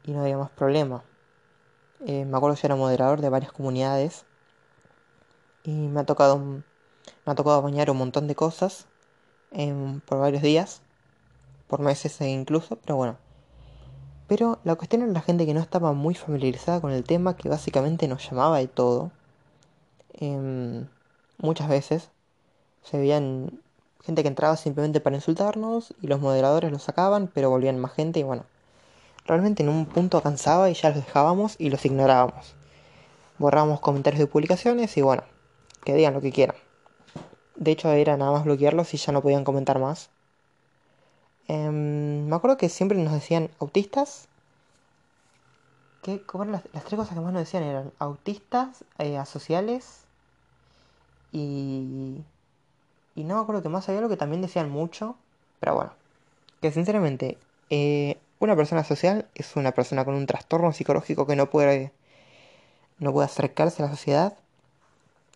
Y 0.04 0.12
no 0.12 0.22
había 0.22 0.38
más 0.38 0.50
problema. 0.50 1.04
Eh, 2.06 2.24
me 2.24 2.36
acuerdo 2.36 2.56
yo 2.56 2.66
era 2.66 2.76
moderador 2.76 3.20
de 3.20 3.28
varias 3.28 3.52
comunidades. 3.52 4.24
Y 5.64 5.72
me 5.88 6.00
ha 6.00 6.04
tocado, 6.04 6.38
me 6.38 6.62
ha 7.24 7.34
tocado 7.34 7.60
bañar 7.62 7.90
un 7.90 7.98
montón 7.98 8.28
de 8.28 8.34
cosas 8.34 8.86
por 10.06 10.18
varios 10.18 10.42
días. 10.42 10.82
Por 11.66 11.80
meses 11.80 12.20
incluso, 12.20 12.76
pero 12.76 12.96
bueno. 12.96 13.25
Pero 14.26 14.58
la 14.64 14.74
cuestión 14.74 15.02
era 15.02 15.12
la 15.12 15.20
gente 15.20 15.46
que 15.46 15.54
no 15.54 15.60
estaba 15.60 15.92
muy 15.92 16.14
familiarizada 16.14 16.80
con 16.80 16.92
el 16.92 17.04
tema, 17.04 17.36
que 17.36 17.48
básicamente 17.48 18.08
nos 18.08 18.28
llamaba 18.28 18.58
de 18.58 18.66
todo. 18.66 19.12
Em, 20.14 20.86
muchas 21.38 21.68
veces 21.68 22.10
se 22.82 22.98
veían 22.98 23.60
gente 24.04 24.22
que 24.22 24.28
entraba 24.28 24.56
simplemente 24.56 25.00
para 25.00 25.16
insultarnos 25.16 25.94
y 26.00 26.06
los 26.06 26.20
moderadores 26.20 26.72
los 26.72 26.82
sacaban, 26.82 27.28
pero 27.32 27.50
volvían 27.50 27.78
más 27.78 27.92
gente 27.92 28.20
y 28.20 28.22
bueno, 28.22 28.44
realmente 29.26 29.62
en 29.62 29.68
un 29.68 29.86
punto 29.86 30.22
cansaba 30.22 30.70
y 30.70 30.74
ya 30.74 30.90
los 30.90 31.04
dejábamos 31.04 31.56
y 31.58 31.70
los 31.70 31.84
ignorábamos. 31.84 32.54
Borrábamos 33.38 33.80
comentarios 33.80 34.20
de 34.20 34.26
publicaciones 34.26 34.96
y 34.96 35.02
bueno, 35.02 35.24
que 35.84 35.94
digan 35.94 36.14
lo 36.14 36.20
que 36.20 36.32
quieran. 36.32 36.56
De 37.56 37.72
hecho 37.72 37.90
era 37.90 38.16
nada 38.16 38.32
más 38.32 38.44
bloquearlos 38.44 38.94
y 38.94 38.96
ya 38.96 39.12
no 39.12 39.22
podían 39.22 39.44
comentar 39.44 39.78
más. 39.78 40.10
Em, 41.48 42.26
me 42.26 42.36
acuerdo 42.36 42.56
que 42.56 42.68
siempre 42.68 42.98
nos 42.98 43.12
decían 43.12 43.50
autistas. 43.60 44.28
¿Qué, 46.02 46.22
las, 46.46 46.62
tres 46.62 46.96
cosas 46.96 47.14
que 47.14 47.20
más 47.20 47.32
nos 47.32 47.42
decían 47.42 47.62
eran 47.64 47.92
autistas, 47.98 48.84
eh, 48.98 49.18
asociales 49.18 50.04
y 51.32 52.22
y 53.16 53.24
no 53.24 53.36
me 53.36 53.40
acuerdo 53.40 53.62
que 53.62 53.70
más 53.70 53.88
había 53.88 54.02
lo 54.02 54.10
que 54.10 54.18
también 54.18 54.42
decían 54.42 54.70
mucho. 54.70 55.16
Pero 55.58 55.74
bueno. 55.74 55.92
Que 56.60 56.70
sinceramente, 56.70 57.38
eh, 57.70 58.18
una 58.38 58.54
persona 58.54 58.84
social 58.84 59.26
es 59.34 59.56
una 59.56 59.72
persona 59.72 60.04
con 60.04 60.14
un 60.14 60.26
trastorno 60.26 60.72
psicológico 60.72 61.26
que 61.26 61.34
no 61.34 61.48
puede, 61.48 61.92
no 62.98 63.12
puede 63.12 63.24
acercarse 63.24 63.82
a 63.82 63.86
la 63.86 63.92
sociedad. 63.92 64.36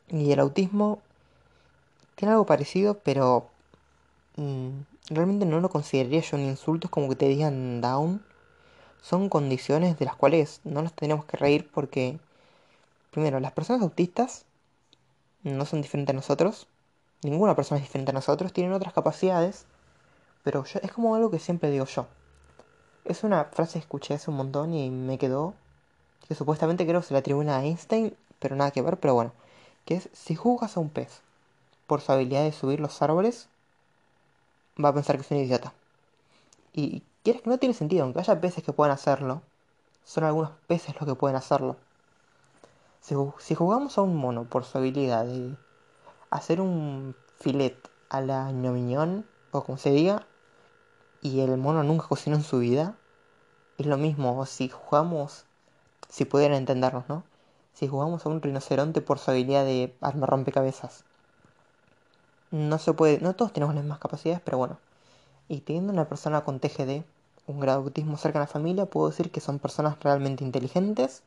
Y 0.08 0.30
el 0.30 0.40
autismo 0.40 1.00
tiene 2.16 2.32
algo 2.32 2.44
parecido, 2.44 2.98
pero 2.98 3.48
mm, 4.36 4.80
realmente 5.10 5.46
no 5.46 5.60
lo 5.60 5.68
consideraría 5.68 6.20
yo 6.20 6.36
un 6.36 6.44
insulto. 6.44 6.86
Es 6.86 6.90
como 6.90 7.08
que 7.08 7.16
te 7.16 7.28
digan 7.28 7.80
down. 7.80 8.24
Son 9.02 9.28
condiciones 9.28 9.98
de 9.98 10.04
las 10.06 10.16
cuales 10.16 10.60
no 10.64 10.82
nos 10.82 10.92
tenemos 10.94 11.24
que 11.24 11.36
reír 11.36 11.70
porque, 11.72 12.18
primero, 13.10 13.40
las 13.40 13.52
personas 13.52 13.82
autistas 13.82 14.44
no 15.42 15.64
son 15.66 15.82
diferentes 15.82 16.14
a 16.14 16.16
nosotros 16.16 16.66
ninguna 17.22 17.54
persona 17.54 17.78
es 17.78 17.84
diferente 17.84 18.10
a 18.10 18.14
nosotros, 18.14 18.52
tienen 18.52 18.72
otras 18.72 18.92
capacidades, 18.92 19.66
pero 20.42 20.64
es 20.82 20.92
como 20.92 21.14
algo 21.14 21.30
que 21.30 21.38
siempre 21.38 21.70
digo 21.70 21.84
yo. 21.84 22.06
Es 23.04 23.24
una 23.24 23.44
frase 23.44 23.74
que 23.74 23.80
escuché 23.80 24.14
hace 24.14 24.30
un 24.30 24.36
montón 24.36 24.72
y 24.74 24.90
me 24.90 25.18
quedó, 25.18 25.54
que 26.28 26.34
supuestamente 26.34 26.86
creo 26.86 27.00
que 27.00 27.06
se 27.06 27.14
la 27.14 27.20
atribuye 27.20 27.50
a 27.50 27.64
Einstein, 27.64 28.16
pero 28.38 28.56
nada 28.56 28.70
que 28.70 28.82
ver, 28.82 28.98
pero 28.98 29.14
bueno, 29.14 29.32
que 29.84 29.94
es, 29.94 30.08
si 30.12 30.34
juzgas 30.34 30.76
a 30.76 30.80
un 30.80 30.90
pez 30.90 31.20
por 31.86 32.00
su 32.00 32.12
habilidad 32.12 32.44
de 32.44 32.52
subir 32.52 32.80
los 32.80 33.02
árboles, 33.02 33.48
va 34.82 34.90
a 34.90 34.94
pensar 34.94 35.16
que 35.16 35.22
es 35.22 35.30
un 35.30 35.38
idiota. 35.38 35.72
Y 36.72 37.02
quieres 37.22 37.42
que 37.42 37.50
no 37.50 37.58
tiene 37.58 37.74
sentido, 37.74 38.04
aunque 38.04 38.20
haya 38.20 38.40
peces 38.40 38.64
que 38.64 38.72
puedan 38.72 38.92
hacerlo, 38.92 39.42
son 40.04 40.24
algunos 40.24 40.50
peces 40.66 40.94
los 41.00 41.08
que 41.08 41.14
pueden 41.14 41.36
hacerlo. 41.36 41.76
Si, 43.00 43.14
si 43.38 43.54
jugamos 43.54 43.96
a 43.98 44.02
un 44.02 44.16
mono 44.16 44.44
por 44.44 44.64
su 44.64 44.78
habilidad 44.78 45.24
de 45.24 45.56
hacer 46.30 46.60
un 46.60 47.14
filet 47.38 47.76
a 48.08 48.20
la 48.20 48.50
ñomiñón, 48.52 49.26
o 49.52 49.64
como 49.64 49.78
se 49.78 49.90
diga, 49.90 50.26
y 51.22 51.40
el 51.40 51.56
mono 51.56 51.82
nunca 51.82 52.08
cocinó 52.08 52.36
en 52.36 52.42
su 52.42 52.58
vida, 52.58 52.96
es 53.78 53.86
lo 53.86 53.96
mismo 53.96 54.44
si 54.46 54.68
jugamos, 54.68 55.44
si 56.08 56.24
pudieran 56.24 56.56
entendernos, 56.56 57.08
¿no? 57.08 57.24
Si 57.72 57.88
jugamos 57.88 58.26
a 58.26 58.28
un 58.28 58.42
rinoceronte 58.42 59.00
por 59.00 59.18
su 59.18 59.30
habilidad 59.30 59.64
de 59.64 59.96
armar 60.00 60.30
rompecabezas. 60.30 61.04
No 62.50 62.78
se 62.78 62.92
puede, 62.92 63.20
no 63.20 63.34
todos 63.34 63.52
tenemos 63.52 63.74
las 63.74 63.84
mismas 63.84 64.00
capacidades, 64.00 64.40
pero 64.44 64.58
bueno. 64.58 64.78
Y 65.48 65.60
teniendo 65.60 65.92
una 65.92 66.08
persona 66.08 66.44
con 66.44 66.60
TGD, 66.60 67.04
un 67.46 67.60
grado 67.60 67.80
de 67.80 67.86
autismo 67.86 68.16
cerca 68.16 68.38
de 68.38 68.44
la 68.44 68.52
familia, 68.52 68.86
puedo 68.86 69.08
decir 69.08 69.30
que 69.30 69.40
son 69.40 69.58
personas 69.58 69.98
realmente 70.00 70.44
inteligentes, 70.44 71.22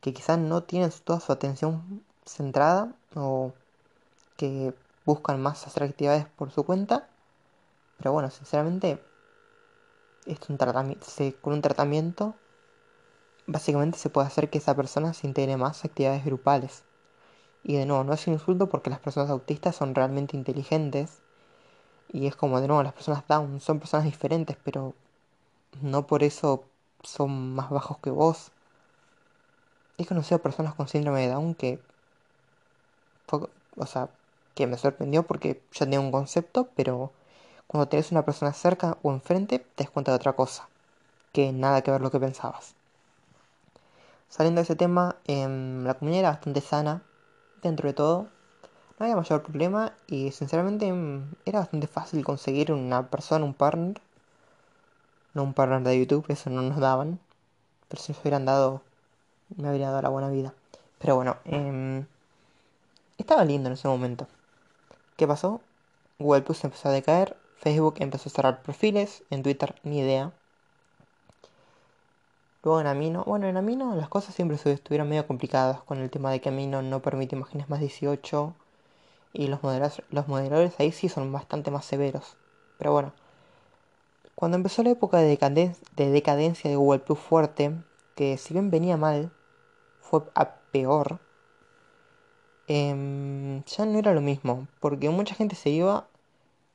que 0.00 0.12
quizás 0.12 0.38
no 0.38 0.62
tienen 0.62 0.90
toda 1.04 1.20
su 1.20 1.32
atención 1.32 2.02
centrada 2.24 2.92
o 3.14 3.52
que 4.36 4.74
buscan 5.04 5.40
más 5.40 5.66
hacer 5.66 5.84
actividades 5.84 6.26
por 6.26 6.50
su 6.50 6.64
cuenta. 6.64 7.08
Pero 7.98 8.12
bueno, 8.12 8.30
sinceramente, 8.30 9.02
es 10.26 10.38
un 10.48 10.58
tratamiento, 10.58 11.06
con 11.40 11.54
un 11.54 11.62
tratamiento 11.62 12.34
básicamente 13.46 13.98
se 13.98 14.10
puede 14.10 14.26
hacer 14.26 14.50
que 14.50 14.58
esa 14.58 14.74
persona 14.74 15.14
se 15.14 15.26
integre 15.26 15.56
más 15.56 15.84
a 15.84 15.88
actividades 15.88 16.24
grupales. 16.24 16.82
Y 17.68 17.74
de 17.74 17.84
nuevo, 17.84 18.04
no 18.04 18.12
es 18.12 18.24
un 18.28 18.34
insulto 18.34 18.68
porque 18.68 18.90
las 18.90 19.00
personas 19.00 19.28
autistas 19.28 19.74
son 19.74 19.96
realmente 19.96 20.36
inteligentes. 20.36 21.18
Y 22.12 22.28
es 22.28 22.36
como 22.36 22.60
de 22.60 22.68
nuevo, 22.68 22.84
las 22.84 22.92
personas 22.92 23.26
down 23.26 23.60
son 23.60 23.80
personas 23.80 24.04
diferentes, 24.04 24.56
pero 24.62 24.94
no 25.82 26.06
por 26.06 26.22
eso 26.22 26.62
son 27.02 27.56
más 27.56 27.68
bajos 27.70 27.98
que 27.98 28.10
vos. 28.10 28.52
He 29.98 30.06
conocido 30.06 30.38
personas 30.38 30.74
con 30.74 30.86
síndrome 30.86 31.22
de 31.22 31.28
Down 31.32 31.54
que... 31.56 31.80
o 33.76 33.86
sea, 33.86 34.10
que 34.54 34.68
me 34.68 34.78
sorprendió 34.78 35.24
porque 35.24 35.60
ya 35.72 35.86
tenía 35.86 35.98
un 35.98 36.12
concepto, 36.12 36.68
pero 36.76 37.10
cuando 37.66 37.88
tenés 37.88 38.12
una 38.12 38.24
persona 38.24 38.52
cerca 38.52 38.96
o 39.02 39.10
enfrente, 39.10 39.58
te 39.58 39.82
das 39.82 39.90
cuenta 39.90 40.12
de 40.12 40.16
otra 40.16 40.34
cosa, 40.34 40.68
que 41.32 41.52
nada 41.52 41.82
que 41.82 41.90
ver 41.90 42.00
lo 42.00 42.12
que 42.12 42.20
pensabas. 42.20 42.76
Saliendo 44.28 44.60
de 44.60 44.64
ese 44.64 44.76
tema, 44.76 45.16
em, 45.26 45.82
la 45.84 45.94
comunidad 45.94 46.20
era 46.20 46.30
bastante 46.30 46.60
sana, 46.60 47.02
dentro 47.62 47.88
de 47.88 47.94
todo. 47.94 48.28
No 48.98 49.04
había 49.04 49.16
mayor 49.16 49.42
problema 49.42 49.92
y 50.06 50.32
sinceramente 50.32 50.86
em, 50.86 51.32
era 51.44 51.60
bastante 51.60 51.86
fácil 51.86 52.24
conseguir 52.24 52.72
una 52.72 53.08
persona, 53.10 53.44
un 53.44 53.54
partner. 53.54 54.00
No 55.34 55.42
un 55.42 55.54
partner 55.54 55.82
de 55.82 55.98
YouTube, 55.98 56.24
eso 56.28 56.50
no 56.50 56.62
nos 56.62 56.78
daban. 56.78 57.20
Pero 57.88 58.02
si 58.02 58.12
nos 58.12 58.20
hubieran 58.22 58.46
dado, 58.46 58.82
me 59.56 59.68
habría 59.68 59.90
dado 59.90 60.02
la 60.02 60.08
buena 60.08 60.30
vida. 60.30 60.54
Pero 60.98 61.16
bueno, 61.16 61.36
em, 61.44 62.06
estaba 63.18 63.44
lindo 63.44 63.68
en 63.68 63.74
ese 63.74 63.88
momento. 63.88 64.26
¿Qué 65.16 65.26
pasó? 65.26 65.60
Google 66.18 66.42
Plus 66.42 66.64
empezó 66.64 66.88
a 66.88 66.92
decaer, 66.92 67.36
Facebook 67.56 67.96
empezó 67.98 68.28
a 68.28 68.32
cerrar 68.32 68.62
perfiles, 68.62 69.24
en 69.30 69.42
Twitter 69.42 69.74
ni 69.82 70.00
idea. 70.00 70.32
Luego 72.66 72.80
en 72.80 72.88
Amino, 72.88 73.22
bueno, 73.22 73.46
en 73.46 73.56
Amino 73.56 73.94
las 73.94 74.08
cosas 74.08 74.34
siempre 74.34 74.56
estuvieron 74.56 75.08
medio 75.08 75.24
complicadas 75.24 75.82
con 75.82 75.98
el 75.98 76.10
tema 76.10 76.32
de 76.32 76.40
que 76.40 76.48
Amino 76.48 76.82
no 76.82 77.00
permite 77.00 77.36
imágenes 77.36 77.70
más 77.70 77.78
18 77.78 78.54
y 79.32 79.46
los 79.46 79.62
moderadores, 79.62 80.02
los 80.10 80.26
moderadores 80.26 80.74
ahí 80.80 80.90
sí 80.90 81.08
son 81.08 81.30
bastante 81.30 81.70
más 81.70 81.84
severos. 81.84 82.36
Pero 82.76 82.90
bueno, 82.90 83.12
cuando 84.34 84.56
empezó 84.56 84.82
la 84.82 84.90
época 84.90 85.18
de, 85.18 85.76
de 85.94 86.10
decadencia 86.10 86.68
de 86.68 86.74
Google 86.74 86.98
Plus 86.98 87.20
fuerte, 87.20 87.72
que 88.16 88.36
si 88.36 88.52
bien 88.52 88.72
venía 88.72 88.96
mal, 88.96 89.30
fue 90.00 90.22
a 90.34 90.56
peor 90.72 91.20
Em, 92.68 93.62
ya 93.64 93.86
no 93.86 93.98
era 93.98 94.12
lo 94.12 94.20
mismo, 94.20 94.66
porque 94.80 95.08
mucha 95.10 95.36
gente 95.36 95.54
se 95.54 95.70
iba 95.70 96.08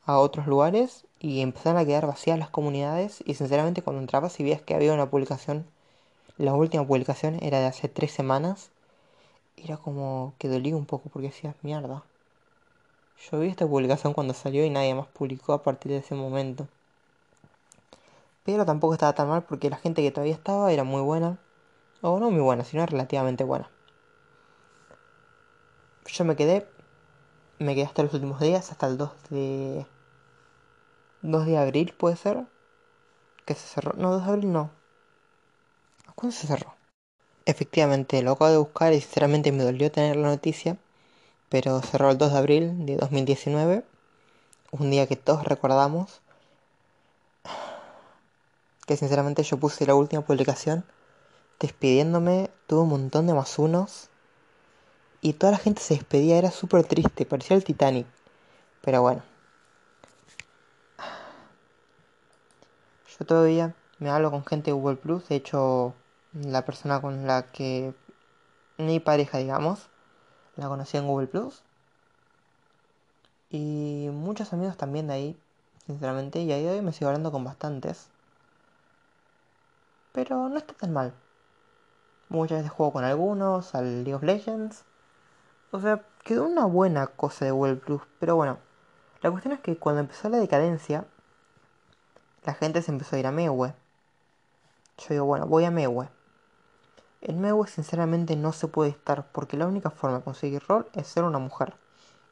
a 0.05 0.19
otros 0.19 0.47
lugares 0.47 1.05
y 1.19 1.41
empezaron 1.41 1.79
a 1.79 1.85
quedar 1.85 2.07
vacías 2.07 2.39
las 2.39 2.49
comunidades 2.49 3.23
y 3.25 3.35
sinceramente 3.35 3.81
cuando 3.81 4.01
entrabas 4.01 4.39
y 4.39 4.43
veías 4.43 4.61
que 4.61 4.75
había 4.75 4.93
una 4.93 5.09
publicación, 5.09 5.65
la 6.41 6.53
última 6.53 6.85
publicación 6.85 7.37
era 7.41 7.59
de 7.59 7.67
hace 7.67 7.87
tres 7.87 8.11
semanas, 8.11 8.71
era 9.57 9.77
como 9.77 10.33
que 10.37 10.49
dolía 10.49 10.75
un 10.75 10.85
poco 10.85 11.09
porque 11.09 11.27
decías, 11.29 11.55
mierda. 11.61 12.03
Yo 13.29 13.39
vi 13.39 13.47
esta 13.47 13.67
publicación 13.67 14.13
cuando 14.13 14.33
salió 14.33 14.65
y 14.65 14.69
nadie 14.69 14.95
más 14.95 15.07
publicó 15.07 15.53
a 15.53 15.63
partir 15.63 15.91
de 15.91 15.99
ese 15.99 16.15
momento. 16.15 16.67
Pero 18.43 18.65
tampoco 18.65 18.93
estaba 18.93 19.13
tan 19.13 19.29
mal 19.29 19.43
porque 19.43 19.69
la 19.69 19.77
gente 19.77 20.01
que 20.01 20.11
todavía 20.11 20.33
estaba 20.33 20.71
era 20.71 20.83
muy 20.83 21.01
buena. 21.01 21.37
O 22.01 22.19
no 22.19 22.31
muy 22.31 22.41
buena, 22.41 22.63
sino 22.63 22.85
relativamente 22.85 23.43
buena 23.43 23.69
yo 26.11 26.25
me 26.25 26.35
quedé, 26.35 26.67
me 27.59 27.75
quedé 27.75 27.85
hasta 27.85 28.03
los 28.03 28.13
últimos 28.13 28.39
días, 28.39 28.71
hasta 28.71 28.87
el 28.87 28.97
2 28.97 29.11
de... 29.29 29.85
2 31.21 31.45
de 31.45 31.57
abril 31.57 31.93
puede 31.97 32.15
ser. 32.15 32.45
Que 33.45 33.53
se 33.53 33.67
cerró. 33.67 33.93
No, 33.97 34.11
2 34.11 34.25
de 34.25 34.31
abril 34.31 34.51
no. 34.51 34.71
¿Cuándo 36.21 36.37
se 36.37 36.45
cerró? 36.45 36.75
Efectivamente, 37.47 38.21
lo 38.21 38.33
acabo 38.33 38.51
de 38.51 38.57
buscar 38.57 38.93
y 38.93 39.01
sinceramente 39.01 39.51
me 39.51 39.63
dolió 39.63 39.91
tener 39.91 40.17
la 40.17 40.27
noticia. 40.27 40.77
Pero 41.49 41.81
cerró 41.81 42.11
el 42.11 42.19
2 42.19 42.33
de 42.33 42.37
abril 42.37 42.85
de 42.85 42.95
2019. 42.95 43.83
Un 44.69 44.91
día 44.91 45.07
que 45.07 45.15
todos 45.15 45.43
recordamos. 45.45 46.21
Que 48.85 48.97
sinceramente 48.97 49.41
yo 49.41 49.57
puse 49.57 49.87
la 49.87 49.95
última 49.95 50.21
publicación. 50.21 50.85
Despidiéndome. 51.59 52.51
Tuve 52.67 52.81
un 52.81 52.89
montón 52.89 53.25
de 53.25 53.33
más 53.33 53.57
unos 53.57 54.09
y 55.21 55.33
toda 55.33 55.53
la 55.53 55.57
gente 55.57 55.81
se 55.81 55.95
despedía, 55.95 56.37
era 56.37 56.51
súper 56.51 56.83
triste, 56.83 57.25
parecía 57.25 57.55
el 57.57 57.63
Titanic. 57.63 58.05
Pero 58.83 59.01
bueno. 59.01 59.23
Yo 63.17 63.25
todavía 63.25 63.73
me 63.97 64.11
hablo 64.11 64.29
con 64.29 64.45
gente 64.45 64.69
de 64.69 64.73
Google 64.73 64.97
Plus, 64.97 65.27
de 65.27 65.35
hecho 65.37 65.95
la 66.33 66.63
persona 66.63 67.01
con 67.01 67.27
la 67.27 67.51
que 67.51 67.93
mi 68.77 68.99
pareja, 68.99 69.37
digamos, 69.37 69.89
la 70.55 70.67
conocí 70.67 70.97
en 70.97 71.07
Google 71.07 71.27
Plus. 71.27 71.63
Y 73.49 74.09
muchos 74.13 74.53
amigos 74.53 74.77
también 74.77 75.07
de 75.07 75.13
ahí, 75.13 75.39
sinceramente, 75.85 76.39
y 76.39 76.51
ahí 76.51 76.65
hoy 76.67 76.81
me 76.81 76.93
sigo 76.93 77.09
hablando 77.09 77.31
con 77.31 77.43
bastantes. 77.43 78.07
Pero 80.13 80.49
no 80.49 80.57
está 80.57 80.73
tan 80.73 80.93
mal. 80.93 81.13
Muchas 82.29 82.59
veces 82.59 82.71
juego 82.71 82.93
con 82.93 83.03
algunos, 83.03 83.75
al 83.75 84.03
League 84.03 84.15
of 84.15 84.23
Legends. 84.23 84.85
O 85.71 85.79
sea, 85.79 86.05
quedó 86.23 86.45
una 86.45 86.65
buena 86.65 87.07
cosa 87.07 87.45
de 87.45 87.51
Google 87.51 87.75
Plus. 87.75 88.01
Pero 88.19 88.35
bueno, 88.37 88.57
la 89.21 89.31
cuestión 89.31 89.53
es 89.53 89.59
que 89.59 89.77
cuando 89.77 90.01
empezó 90.01 90.29
la 90.29 90.37
decadencia, 90.37 91.05
la 92.43 92.53
gente 92.53 92.81
se 92.81 92.91
empezó 92.91 93.15
a 93.15 93.19
ir 93.19 93.27
a 93.27 93.31
Mewe. 93.31 93.73
Yo 94.97 95.05
digo, 95.09 95.25
bueno, 95.25 95.45
voy 95.45 95.65
a 95.65 95.71
Mewe. 95.71 96.09
En 97.21 97.39
Mewe 97.39 97.67
sinceramente 97.67 98.35
no 98.35 98.51
se 98.51 98.67
puede 98.67 98.89
estar 98.89 99.31
porque 99.31 99.55
la 99.55 99.67
única 99.67 99.91
forma 99.91 100.17
de 100.17 100.23
conseguir 100.23 100.63
rol 100.67 100.87
es 100.93 101.05
ser 101.05 101.23
una 101.23 101.37
mujer. 101.37 101.75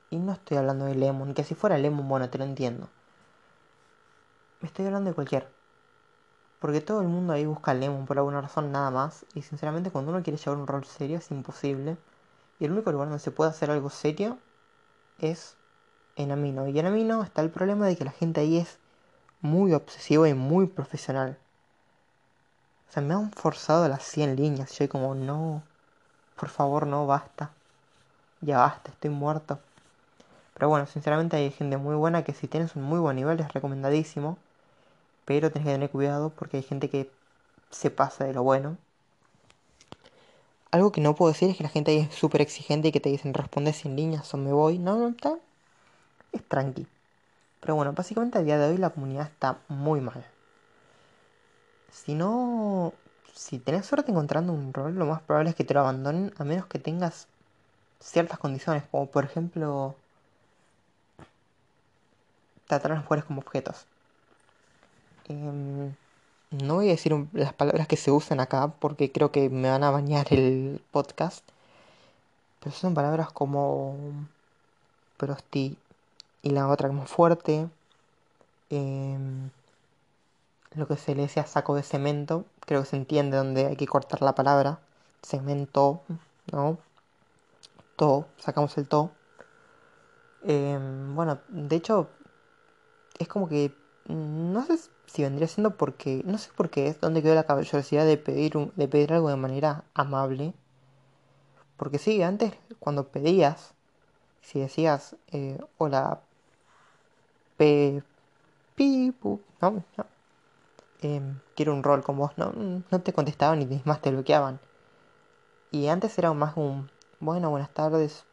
Y 0.09 0.17
no 0.17 0.31
estoy 0.31 0.57
hablando 0.57 0.85
de 0.85 0.95
Lemon, 0.95 1.35
que 1.35 1.43
si 1.43 1.53
fuera 1.53 1.77
Lemon, 1.77 2.09
bueno, 2.09 2.29
te 2.31 2.39
lo 2.39 2.43
entiendo. 2.43 2.89
Me 4.61 4.67
estoy 4.67 4.87
hablando 4.87 5.11
de 5.11 5.13
cualquier. 5.13 5.47
Porque 6.59 6.81
todo 6.81 7.01
el 7.01 7.07
mundo 7.07 7.33
ahí 7.33 7.45
busca 7.45 7.75
Lemon 7.75 8.07
por 8.07 8.17
alguna 8.17 8.41
razón 8.41 8.71
nada 8.71 8.89
más. 8.89 9.27
Y 9.35 9.43
sinceramente 9.43 9.91
cuando 9.91 10.11
uno 10.11 10.23
quiere 10.23 10.37
llevar 10.37 10.57
un 10.57 10.65
rol 10.65 10.83
serio 10.85 11.19
es 11.19 11.29
imposible. 11.29 11.97
Y 12.59 12.65
el 12.65 12.71
único 12.71 12.91
lugar 12.91 13.09
donde 13.09 13.23
se 13.23 13.31
puede 13.31 13.51
hacer 13.51 13.69
algo 13.69 13.91
serio 13.91 14.39
es 15.19 15.55
en 16.15 16.31
Amino. 16.31 16.67
Y 16.67 16.79
en 16.79 16.87
Amino 16.87 17.21
está 17.23 17.41
el 17.43 17.51
problema 17.51 17.85
de 17.85 17.95
que 17.95 18.05
la 18.05 18.11
gente 18.11 18.41
ahí 18.41 18.57
es 18.57 18.79
muy 19.41 19.73
obsesiva 19.73 20.27
y 20.27 20.33
muy 20.33 20.65
profesional. 20.65 21.37
O 22.89 22.91
sea, 22.91 23.03
me 23.03 23.13
han 23.13 23.31
forzado 23.31 23.87
las 23.87 24.03
100 24.03 24.35
líneas. 24.35 24.77
Yo 24.77 24.89
como, 24.89 25.13
no, 25.13 25.61
por 26.35 26.49
favor, 26.49 26.87
no, 26.87 27.05
basta. 27.05 27.51
Ya 28.41 28.59
basta, 28.59 28.91
estoy 28.91 29.11
muerto. 29.11 29.59
Pero 30.55 30.69
bueno, 30.69 30.87
sinceramente 30.87 31.37
hay 31.37 31.51
gente 31.51 31.77
muy 31.77 31.95
buena 31.95 32.23
que 32.23 32.33
si 32.33 32.47
tienes 32.47 32.75
un 32.75 32.83
muy 32.83 32.99
buen 32.99 33.15
nivel 33.15 33.39
es 33.39 33.53
recomendadísimo. 33.53 34.37
Pero 35.25 35.51
tienes 35.51 35.67
que 35.67 35.73
tener 35.73 35.89
cuidado 35.91 36.31
porque 36.31 36.57
hay 36.57 36.63
gente 36.63 36.89
que 36.89 37.11
se 37.69 37.91
pasa 37.91 38.25
de 38.25 38.33
lo 38.33 38.43
bueno. 38.43 38.77
Algo 40.71 40.91
que 40.91 41.01
no 41.01 41.15
puedo 41.15 41.31
decir 41.31 41.49
es 41.49 41.57
que 41.57 41.63
la 41.63 41.69
gente 41.69 41.91
ahí 41.91 41.99
es 41.99 42.15
súper 42.15 42.41
exigente 42.41 42.87
y 42.87 42.91
que 42.91 42.99
te 42.99 43.09
dicen 43.09 43.33
responde 43.33 43.73
sin 43.73 43.95
líneas 43.95 44.33
o 44.33 44.37
me 44.37 44.51
voy. 44.51 44.79
No, 44.79 44.97
no 44.97 45.09
está. 45.09 45.35
Es 46.31 46.43
tranqui. 46.47 46.87
Pero 47.59 47.75
bueno, 47.75 47.93
básicamente 47.93 48.39
a 48.39 48.43
día 48.43 48.57
de 48.57 48.71
hoy 48.71 48.77
la 48.77 48.89
comunidad 48.89 49.27
está 49.27 49.59
muy 49.67 50.01
mal. 50.01 50.25
Si 51.91 52.13
no. 52.15 52.93
Si 53.33 53.59
tenés 53.59 53.85
suerte 53.85 54.11
encontrando 54.11 54.53
un 54.53 54.73
rol, 54.73 54.95
lo 54.95 55.05
más 55.05 55.21
probable 55.21 55.51
es 55.51 55.55
que 55.55 55.63
te 55.63 55.73
lo 55.73 55.81
abandonen 55.81 56.33
a 56.37 56.43
menos 56.43 56.65
que 56.67 56.79
tengas 56.79 57.27
ciertas 57.99 58.39
condiciones, 58.39 58.83
como 58.91 59.07
por 59.07 59.25
ejemplo. 59.25 59.95
tratar 62.67 62.91
a 62.91 62.95
los 62.95 63.03
jugadores 63.03 63.25
como 63.25 63.41
objetos. 63.41 63.85
Eh, 65.27 65.91
no 66.51 66.75
voy 66.75 66.87
a 66.87 66.91
decir 66.91 67.13
las 67.33 67.53
palabras 67.53 67.87
que 67.87 67.97
se 67.97 68.11
usan 68.11 68.39
acá 68.39 68.69
porque 68.79 69.11
creo 69.11 69.31
que 69.31 69.49
me 69.49 69.69
van 69.69 69.83
a 69.83 69.91
bañar 69.91 70.27
el 70.33 70.81
podcast. 70.91 71.43
Pero 72.59 72.75
son 72.75 72.93
palabras 72.93 73.31
como 73.31 73.95
prosti 75.17 75.77
y 76.43 76.49
la 76.51 76.67
otra 76.67 76.87
como 76.89 77.05
fuerte. 77.05 77.69
Em, 78.69 79.49
lo 80.75 80.87
que 80.87 80.97
se 80.97 81.15
le 81.15 81.23
decía 81.23 81.45
saco 81.45 81.75
de 81.75 81.83
cemento. 81.83 82.45
Creo 82.61 82.81
que 82.81 82.87
se 82.87 82.95
entiende 82.95 83.37
dónde 83.37 83.67
hay 83.67 83.75
que 83.75 83.87
cortar 83.87 84.21
la 84.21 84.35
palabra. 84.35 84.79
Cemento, 85.23 86.01
¿no? 86.51 86.77
To, 87.95 88.27
sacamos 88.37 88.77
el 88.77 88.87
to. 88.87 89.11
Em, 90.43 91.15
bueno, 91.15 91.39
de 91.49 91.75
hecho, 91.75 92.09
es 93.19 93.27
como 93.27 93.47
que. 93.49 93.75
No 94.07 94.65
sé 94.65 94.79
si 95.05 95.23
vendría 95.23 95.47
siendo 95.47 95.77
porque. 95.77 96.21
No 96.25 96.37
sé 96.37 96.51
por 96.55 96.69
qué 96.69 96.87
es 96.87 96.99
donde 97.01 97.21
quedó 97.21 97.35
la 97.35 97.43
caballerosidad 97.45 98.05
de 98.05 98.17
pedir, 98.17 98.53
de 98.75 98.87
pedir 98.87 99.13
algo 99.13 99.29
de 99.29 99.35
manera 99.35 99.83
amable. 99.93 100.53
Porque 101.77 101.97
sí, 101.97 102.21
antes 102.21 102.53
cuando 102.79 103.07
pedías, 103.07 103.73
si 104.41 104.59
decías 104.59 105.15
eh, 105.31 105.59
hola, 105.77 106.21
pe, 107.57 108.03
pipu, 108.75 109.41
no, 109.61 109.83
no, 109.97 110.05
em, 111.01 111.39
quiero 111.55 111.73
un 111.73 111.83
rol 111.83 112.03
con 112.03 112.17
vos, 112.17 112.31
no, 112.37 112.51
no 112.91 113.01
te 113.01 113.13
contestaban 113.13 113.61
y 113.61 113.81
más 113.85 114.01
te 114.01 114.11
bloqueaban. 114.11 114.59
Y 115.71 115.87
antes 115.87 116.17
era 116.17 116.33
más 116.33 116.57
un, 116.57 116.89
bueno, 117.19 117.49
buenas 117.49 117.69
tardes, 117.71 118.25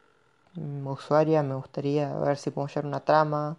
mm, 0.55 0.87
usuaria, 0.87 1.43
me 1.43 1.55
gustaría 1.55 2.13
ver 2.15 2.37
si 2.37 2.51
podemos 2.51 2.73
llevar 2.73 2.87
una 2.87 2.99
trama, 3.01 3.57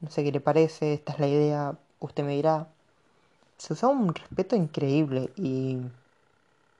no 0.00 0.10
sé 0.10 0.24
qué 0.24 0.32
le 0.32 0.40
parece, 0.40 0.94
esta 0.94 1.12
es 1.12 1.20
la 1.20 1.28
idea, 1.28 1.78
usted 2.00 2.24
me 2.24 2.32
dirá. 2.34 2.66
Se 3.58 3.72
usaba 3.74 3.92
un 3.92 4.14
respeto 4.14 4.56
increíble 4.56 5.32
y 5.36 5.78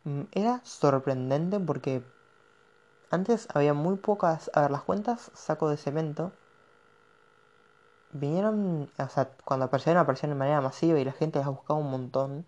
mm, 0.04 0.22
era 0.32 0.60
sorprendente 0.64 1.60
porque 1.60 2.02
antes 3.10 3.46
había 3.54 3.74
muy 3.74 3.96
pocas, 3.96 4.50
a 4.54 4.62
ver, 4.62 4.70
las 4.70 4.82
cuentas 4.82 5.30
saco 5.34 5.68
de 5.68 5.76
cemento 5.76 6.32
vinieron, 8.12 8.90
o 8.98 9.08
sea, 9.08 9.30
cuando 9.44 9.66
aparecieron, 9.66 10.00
aparecieron 10.02 10.36
de 10.36 10.38
manera 10.38 10.60
masiva 10.60 10.98
y 10.98 11.04
la 11.04 11.12
gente 11.12 11.38
las 11.38 11.48
buscaba 11.48 11.78
un 11.80 11.90
montón. 11.90 12.46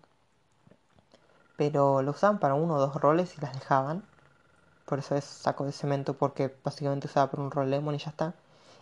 Pero 1.57 2.01
lo 2.01 2.11
usaban 2.11 2.39
para 2.39 2.53
uno 2.55 2.75
o 2.75 2.79
dos 2.79 2.95
roles 2.95 3.37
y 3.37 3.41
las 3.41 3.53
dejaban. 3.53 4.03
Por 4.85 4.99
eso 4.99 5.15
es 5.15 5.25
saco 5.25 5.65
de 5.65 5.71
cemento, 5.71 6.13
porque 6.15 6.55
básicamente 6.63 7.07
usaba 7.07 7.31
por 7.31 7.39
un 7.39 7.51
rol 7.51 7.69
Lemon 7.71 7.95
y 7.95 7.99
ya 7.99 8.11
está. 8.11 8.33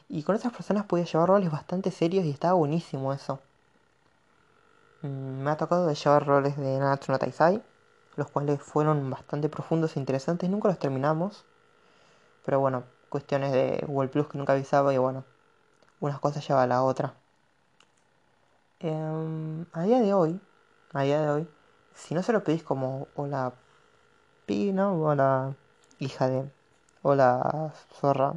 Y 0.09 0.23
con 0.23 0.35
esas 0.35 0.53
personas 0.53 0.85
podía 0.85 1.05
llevar 1.05 1.29
roles 1.29 1.51
bastante 1.51 1.91
serios 1.91 2.25
y 2.25 2.31
estaba 2.31 2.53
buenísimo 2.53 3.13
eso. 3.13 3.39
Mm, 5.03 5.43
me 5.43 5.51
ha 5.51 5.57
tocado 5.57 5.85
de 5.87 5.95
llevar 5.95 6.25
roles 6.25 6.57
de 6.57 6.79
Nanatsu 6.79 7.11
no 7.11 7.19
Taisai, 7.19 7.61
los 8.15 8.29
cuales 8.31 8.61
fueron 8.61 9.09
bastante 9.09 9.49
profundos 9.49 9.95
e 9.95 9.99
interesantes. 9.99 10.49
Nunca 10.49 10.67
los 10.67 10.79
terminamos. 10.79 11.45
Pero 12.45 12.59
bueno, 12.59 12.83
cuestiones 13.09 13.51
de 13.51 13.83
Google 13.87 14.09
Plus 14.09 14.27
que 14.27 14.37
nunca 14.37 14.53
avisaba 14.53 14.93
y 14.93 14.97
bueno, 14.97 15.23
unas 16.03 16.19
cosas 16.19 16.45
lleva 16.45 16.63
a 16.63 16.67
la 16.67 16.83
otra. 16.83 17.13
Em, 18.79 19.65
a 19.71 19.83
día 19.83 20.01
de 20.01 20.13
hoy, 20.13 20.39
a 20.91 21.03
día 21.03 21.21
de 21.21 21.29
hoy, 21.29 21.47
si 21.95 22.13
no 22.13 22.21
se 22.21 22.33
lo 22.33 22.43
pedís 22.43 22.63
como 22.63 23.07
hola 23.15 23.53
pi, 24.45 24.73
¿no? 24.73 25.01
Hola 25.01 25.55
hija 25.99 26.27
de, 26.27 26.51
hola 27.03 27.73
zorra, 27.99 28.33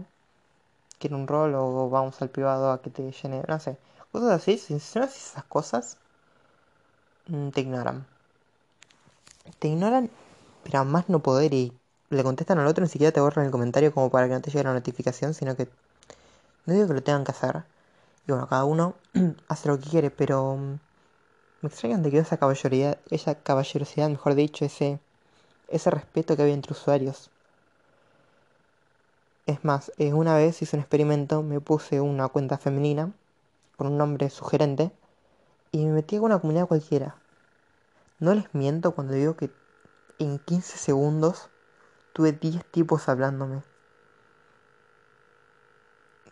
quiero 1.00 1.16
un 1.16 1.26
rol 1.26 1.54
o 1.56 1.90
vamos 1.90 2.22
al 2.22 2.30
privado 2.30 2.70
a 2.70 2.80
que 2.82 2.90
te 2.90 3.10
llene, 3.10 3.42
no 3.48 3.58
sé, 3.58 3.76
cosas 4.12 4.30
así, 4.30 4.58
si 4.58 4.74
no 4.74 5.04
haces 5.04 5.30
esas 5.32 5.44
cosas, 5.44 5.96
mm, 7.26 7.48
te 7.50 7.60
ignoran. 7.62 8.06
Te 9.58 9.68
ignoran, 9.68 10.10
pero 10.62 10.84
más 10.84 11.08
no 11.08 11.18
poder 11.20 11.52
y 11.54 11.72
le 12.10 12.22
contestan 12.22 12.58
al 12.60 12.68
otro, 12.68 12.84
ni 12.84 12.88
siquiera 12.90 13.12
te 13.12 13.20
borran 13.20 13.46
el 13.46 13.50
comentario 13.50 13.92
como 13.92 14.10
para 14.10 14.28
que 14.28 14.34
no 14.34 14.40
te 14.40 14.50
llegue 14.50 14.64
la 14.64 14.74
notificación, 14.74 15.34
sino 15.34 15.56
que 15.56 15.68
no 16.66 16.74
digo 16.74 16.88
que 16.88 16.94
lo 16.94 17.02
tengan 17.02 17.24
que 17.24 17.30
hacer. 17.30 17.64
Y 18.26 18.32
bueno, 18.32 18.48
cada 18.48 18.64
uno 18.64 18.96
hace 19.48 19.68
lo 19.68 19.78
que 19.78 19.88
quiere, 19.88 20.10
pero 20.10 20.56
mm, 20.56 20.78
me 21.62 21.68
extraña 21.68 21.98
de 21.98 22.10
que 22.10 22.18
esa 22.18 22.36
caballerosidad, 22.36 22.98
esa 23.10 23.36
caballerosidad, 23.36 24.10
mejor 24.10 24.34
dicho, 24.34 24.64
ese, 24.64 25.00
ese 25.68 25.90
respeto 25.90 26.36
que 26.36 26.42
había 26.42 26.54
entre 26.54 26.72
usuarios. 26.72 27.30
Es 29.46 29.64
más, 29.64 29.92
eh, 29.96 30.12
una 30.12 30.34
vez 30.34 30.60
hice 30.60 30.76
un 30.76 30.80
experimento, 30.80 31.42
me 31.42 31.60
puse 31.60 32.00
una 32.00 32.28
cuenta 32.28 32.58
femenina 32.58 33.12
con 33.76 33.86
un 33.86 33.96
nombre 33.96 34.28
sugerente 34.28 34.90
y 35.70 35.84
me 35.84 35.92
metí 35.92 36.16
con 36.16 36.26
una 36.26 36.40
comunidad 36.40 36.66
cualquiera. 36.66 37.16
No 38.18 38.34
les 38.34 38.52
miento 38.54 38.92
cuando 38.92 39.12
digo 39.12 39.36
que 39.36 39.50
en 40.18 40.40
15 40.40 40.78
segundos 40.78 41.48
tuve 42.12 42.32
10 42.32 42.64
tipos 42.64 43.08
hablándome. 43.08 43.62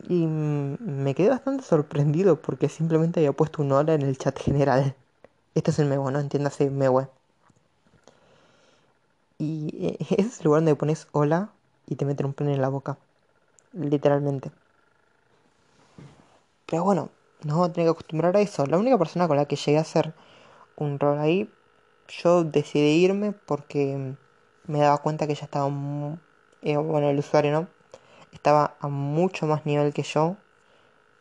Y 0.08 0.26
me 0.26 1.14
quedé 1.14 1.30
bastante 1.30 1.64
sorprendido 1.64 2.40
porque 2.40 2.68
simplemente 2.68 3.20
había 3.20 3.32
puesto 3.32 3.62
un 3.62 3.72
hola 3.72 3.94
en 3.94 4.02
el 4.02 4.18
chat 4.18 4.38
general. 4.38 4.94
Este 5.54 5.70
es 5.70 5.78
el 5.78 5.86
Mewe, 5.86 6.12
¿no? 6.12 6.18
Entiéndase 6.20 6.70
Mewe. 6.70 7.08
Y 9.38 9.86
eh, 9.86 9.96
ese 10.00 10.28
es 10.28 10.40
el 10.40 10.44
lugar 10.44 10.60
donde 10.60 10.74
pones 10.74 11.08
hola 11.12 11.50
y 11.86 11.96
te 11.96 12.04
meten 12.04 12.26
un 12.26 12.34
pene 12.34 12.54
en 12.54 12.60
la 12.60 12.68
boca. 12.68 12.98
Literalmente. 13.72 14.50
Pero 16.66 16.84
bueno, 16.84 17.10
no 17.44 17.54
vamos 17.54 17.70
a 17.70 17.72
tener 17.72 17.86
que 17.86 17.92
acostumbrar 17.92 18.36
a 18.36 18.40
eso. 18.40 18.66
La 18.66 18.78
única 18.78 18.98
persona 18.98 19.28
con 19.28 19.36
la 19.36 19.46
que 19.46 19.56
llegué 19.56 19.78
a 19.78 19.82
hacer 19.82 20.14
un 20.76 20.98
rol 20.98 21.18
ahí, 21.18 21.50
yo 22.08 22.44
decidí 22.44 23.04
irme 23.04 23.32
porque 23.32 24.16
me 24.66 24.78
daba 24.80 24.98
cuenta 24.98 25.26
que 25.26 25.34
ya 25.34 25.44
estaba... 25.44 25.70
Eh, 26.62 26.76
bueno, 26.76 27.10
el 27.10 27.18
usuario, 27.18 27.52
¿no? 27.52 27.68
Estaba 28.34 28.74
a 28.80 28.88
mucho 28.88 29.46
más 29.46 29.64
nivel 29.64 29.94
que 29.94 30.02
yo. 30.02 30.36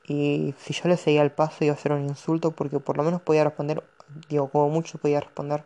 Y 0.06 0.54
si 0.58 0.73
yo 0.73 0.89
le 0.89 0.97
seguía 0.97 1.21
el 1.21 1.32
paso 1.32 1.63
iba 1.63 1.73
a 1.73 1.78
ser 1.78 1.93
un 1.93 2.04
insulto 2.04 2.52
porque 2.52 2.80
por 2.80 2.97
lo 2.97 3.04
menos 3.04 3.21
podía 3.21 3.45
responder, 3.45 3.84
digo, 4.28 4.49
como 4.49 4.69
mucho 4.69 4.97
podía 4.97 5.21
responder 5.21 5.63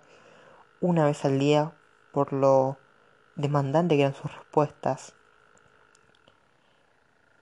una 0.82 1.06
vez 1.06 1.26
al 1.26 1.40
día 1.40 1.72
por 2.12 2.34
lo 2.34 2.78
demandante 3.36 3.96
que 3.96 4.02
eran 4.02 4.14
sus 4.14 4.32
respuestas. 4.36 5.14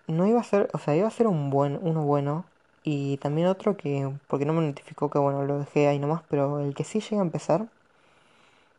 No 0.07 0.27
iba 0.27 0.39
a 0.39 0.43
ser, 0.43 0.69
o 0.73 0.77
sea, 0.77 0.95
iba 0.95 1.07
a 1.07 1.11
ser 1.11 1.27
un 1.27 1.49
buen, 1.49 1.79
uno 1.81 2.03
bueno. 2.03 2.45
Y 2.83 3.17
también 3.17 3.47
otro 3.47 3.75
que, 3.75 4.13
porque 4.27 4.45
no 4.45 4.53
me 4.53 4.61
notificó 4.61 5.09
que 5.09 5.17
bueno, 5.17 5.43
lo 5.43 5.59
dejé 5.59 5.87
ahí 5.87 5.97
nomás, 5.99 6.21
pero 6.29 6.59
el 6.59 6.75
que 6.75 6.83
sí 6.83 6.99
llega 7.01 7.21
a 7.21 7.25
empezar, 7.25 7.67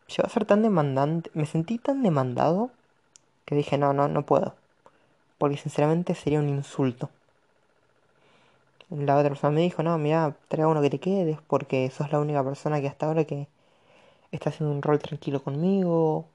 llegó 0.07 0.25
a 0.25 0.29
ser 0.29 0.45
tan 0.45 0.61
demandante, 0.63 1.29
me 1.33 1.45
sentí 1.45 1.77
tan 1.77 2.01
demandado 2.03 2.71
que 3.45 3.55
dije, 3.55 3.77
no, 3.77 3.93
no, 3.93 4.07
no 4.07 4.25
puedo. 4.25 4.55
Porque 5.37 5.57
sinceramente 5.57 6.15
sería 6.15 6.39
un 6.39 6.49
insulto. 6.49 7.09
La 8.89 9.17
otra 9.17 9.29
persona 9.29 9.51
me 9.51 9.61
dijo, 9.61 9.83
no, 9.83 9.97
mira, 9.97 10.35
traiga 10.47 10.69
uno 10.69 10.81
que 10.81 10.89
te 10.89 10.99
quedes 10.99 11.39
porque 11.47 11.89
sos 11.91 12.11
la 12.11 12.19
única 12.19 12.43
persona 12.43 12.79
que 12.81 12.87
hasta 12.87 13.05
ahora 13.05 13.25
que 13.25 13.47
está 14.31 14.49
haciendo 14.49 14.73
un 14.73 14.81
rol 14.81 14.99
tranquilo 14.99 15.43
conmigo, 15.43 16.25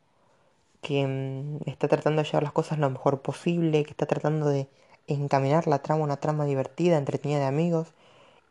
que 0.83 1.07
mm, 1.07 1.69
está 1.69 1.89
tratando 1.89 2.23
de 2.23 2.29
llevar 2.29 2.43
las 2.45 2.53
cosas 2.53 2.79
lo 2.79 2.91
mejor 2.91 3.23
posible, 3.23 3.85
que 3.85 3.91
está 3.93 4.07
tratando 4.07 4.49
de 4.49 4.69
encaminar 5.07 5.67
la 5.67 5.81
trama 5.81 6.05
una 6.05 6.19
trama 6.19 6.45
divertida, 6.45 6.99
entretenida 6.99 7.39
de 7.41 7.47
amigos, 7.47 7.89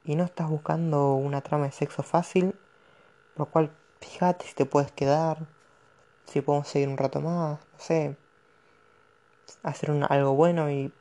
y 0.05 0.15
no 0.15 0.23
estás 0.25 0.49
buscando 0.49 1.15
una 1.15 1.41
trama 1.41 1.65
de 1.65 1.71
sexo 1.71 2.03
fácil, 2.03 2.55
por 3.35 3.47
lo 3.47 3.51
cual 3.51 3.71
fíjate 4.01 4.45
si 4.47 4.55
te 4.55 4.65
puedes 4.65 4.91
quedar, 4.91 5.47
si 6.25 6.41
podemos 6.41 6.67
seguir 6.67 6.89
un 6.89 6.97
rato 6.97 7.21
más, 7.21 7.59
no 7.73 7.79
sé, 7.79 8.15
hacer 9.63 9.91
algo 10.09 10.35
bueno 10.35 10.71
y 10.71 10.91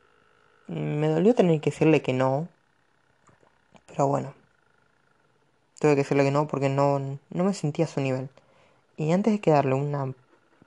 me 0.67 1.09
dolió 1.09 1.35
tener 1.35 1.59
que 1.59 1.71
decirle 1.71 2.01
que 2.01 2.13
no, 2.13 2.47
pero 3.87 4.07
bueno, 4.07 4.33
tuve 5.79 5.91
que 5.91 6.03
decirle 6.03 6.23
que 6.23 6.31
no 6.31 6.47
porque 6.47 6.69
no, 6.69 6.99
no 7.29 7.43
me 7.43 7.53
sentía 7.53 7.85
a 7.85 7.87
su 7.87 7.99
nivel. 7.99 8.29
Y 8.95 9.11
antes 9.11 9.33
de 9.33 9.41
que 9.41 9.51
darle 9.51 9.73
una, 9.73 10.13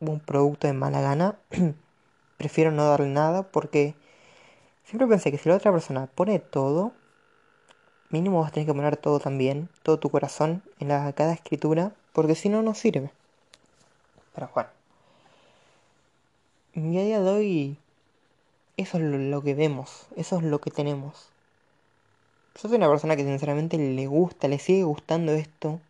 un 0.00 0.20
producto 0.20 0.66
de 0.66 0.72
mala 0.72 1.00
gana, 1.00 1.38
prefiero 2.36 2.70
no 2.70 2.86
darle 2.86 3.08
nada 3.08 3.44
porque 3.44 3.94
siempre 4.84 5.06
pensé 5.06 5.30
que 5.30 5.38
si 5.38 5.48
la 5.48 5.56
otra 5.56 5.72
persona 5.72 6.06
pone 6.06 6.38
todo, 6.38 6.92
mínimo 8.10 8.40
vas 8.40 8.48
a 8.48 8.52
tener 8.52 8.66
que 8.66 8.74
poner 8.74 8.96
todo 8.96 9.20
también, 9.20 9.68
todo 9.82 9.98
tu 9.98 10.10
corazón 10.10 10.62
en 10.80 10.88
la, 10.88 11.12
cada 11.12 11.32
escritura, 11.32 11.92
porque 12.12 12.34
si 12.34 12.48
no, 12.48 12.62
no 12.62 12.74
sirve. 12.74 13.10
Pero 14.34 14.50
bueno. 14.54 14.70
Mi 16.74 16.90
día 17.04 17.20
de 17.20 17.30
hoy, 17.30 17.78
eso 18.76 18.98
es 18.98 19.04
lo 19.04 19.42
que 19.42 19.54
vemos, 19.54 20.06
eso 20.16 20.38
es 20.38 20.42
lo 20.44 20.60
que 20.60 20.70
tenemos. 20.70 21.30
Yo 22.54 22.68
soy 22.68 22.76
una 22.76 22.88
persona 22.88 23.16
que 23.16 23.24
sinceramente 23.24 23.78
le 23.78 24.06
gusta, 24.06 24.48
le 24.48 24.58
sigue 24.58 24.84
gustando 24.84 25.32
esto 25.32 25.80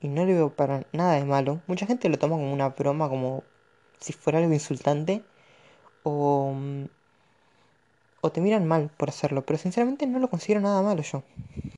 y 0.00 0.08
no 0.08 0.24
le 0.24 0.34
veo 0.34 0.50
para 0.50 0.86
nada 0.92 1.14
de 1.14 1.24
malo. 1.24 1.60
Mucha 1.66 1.86
gente 1.86 2.08
lo 2.08 2.18
toma 2.18 2.36
como 2.36 2.52
una 2.52 2.70
broma, 2.70 3.08
como 3.08 3.44
si 4.00 4.12
fuera 4.12 4.38
algo 4.38 4.52
insultante 4.52 5.22
o, 6.02 6.54
o 8.20 8.32
te 8.32 8.40
miran 8.40 8.66
mal 8.66 8.90
por 8.96 9.08
hacerlo, 9.10 9.44
pero 9.44 9.58
sinceramente 9.58 10.06
no 10.06 10.18
lo 10.18 10.28
considero 10.28 10.60
nada 10.60 10.82
malo 10.82 11.02
yo. 11.02 11.22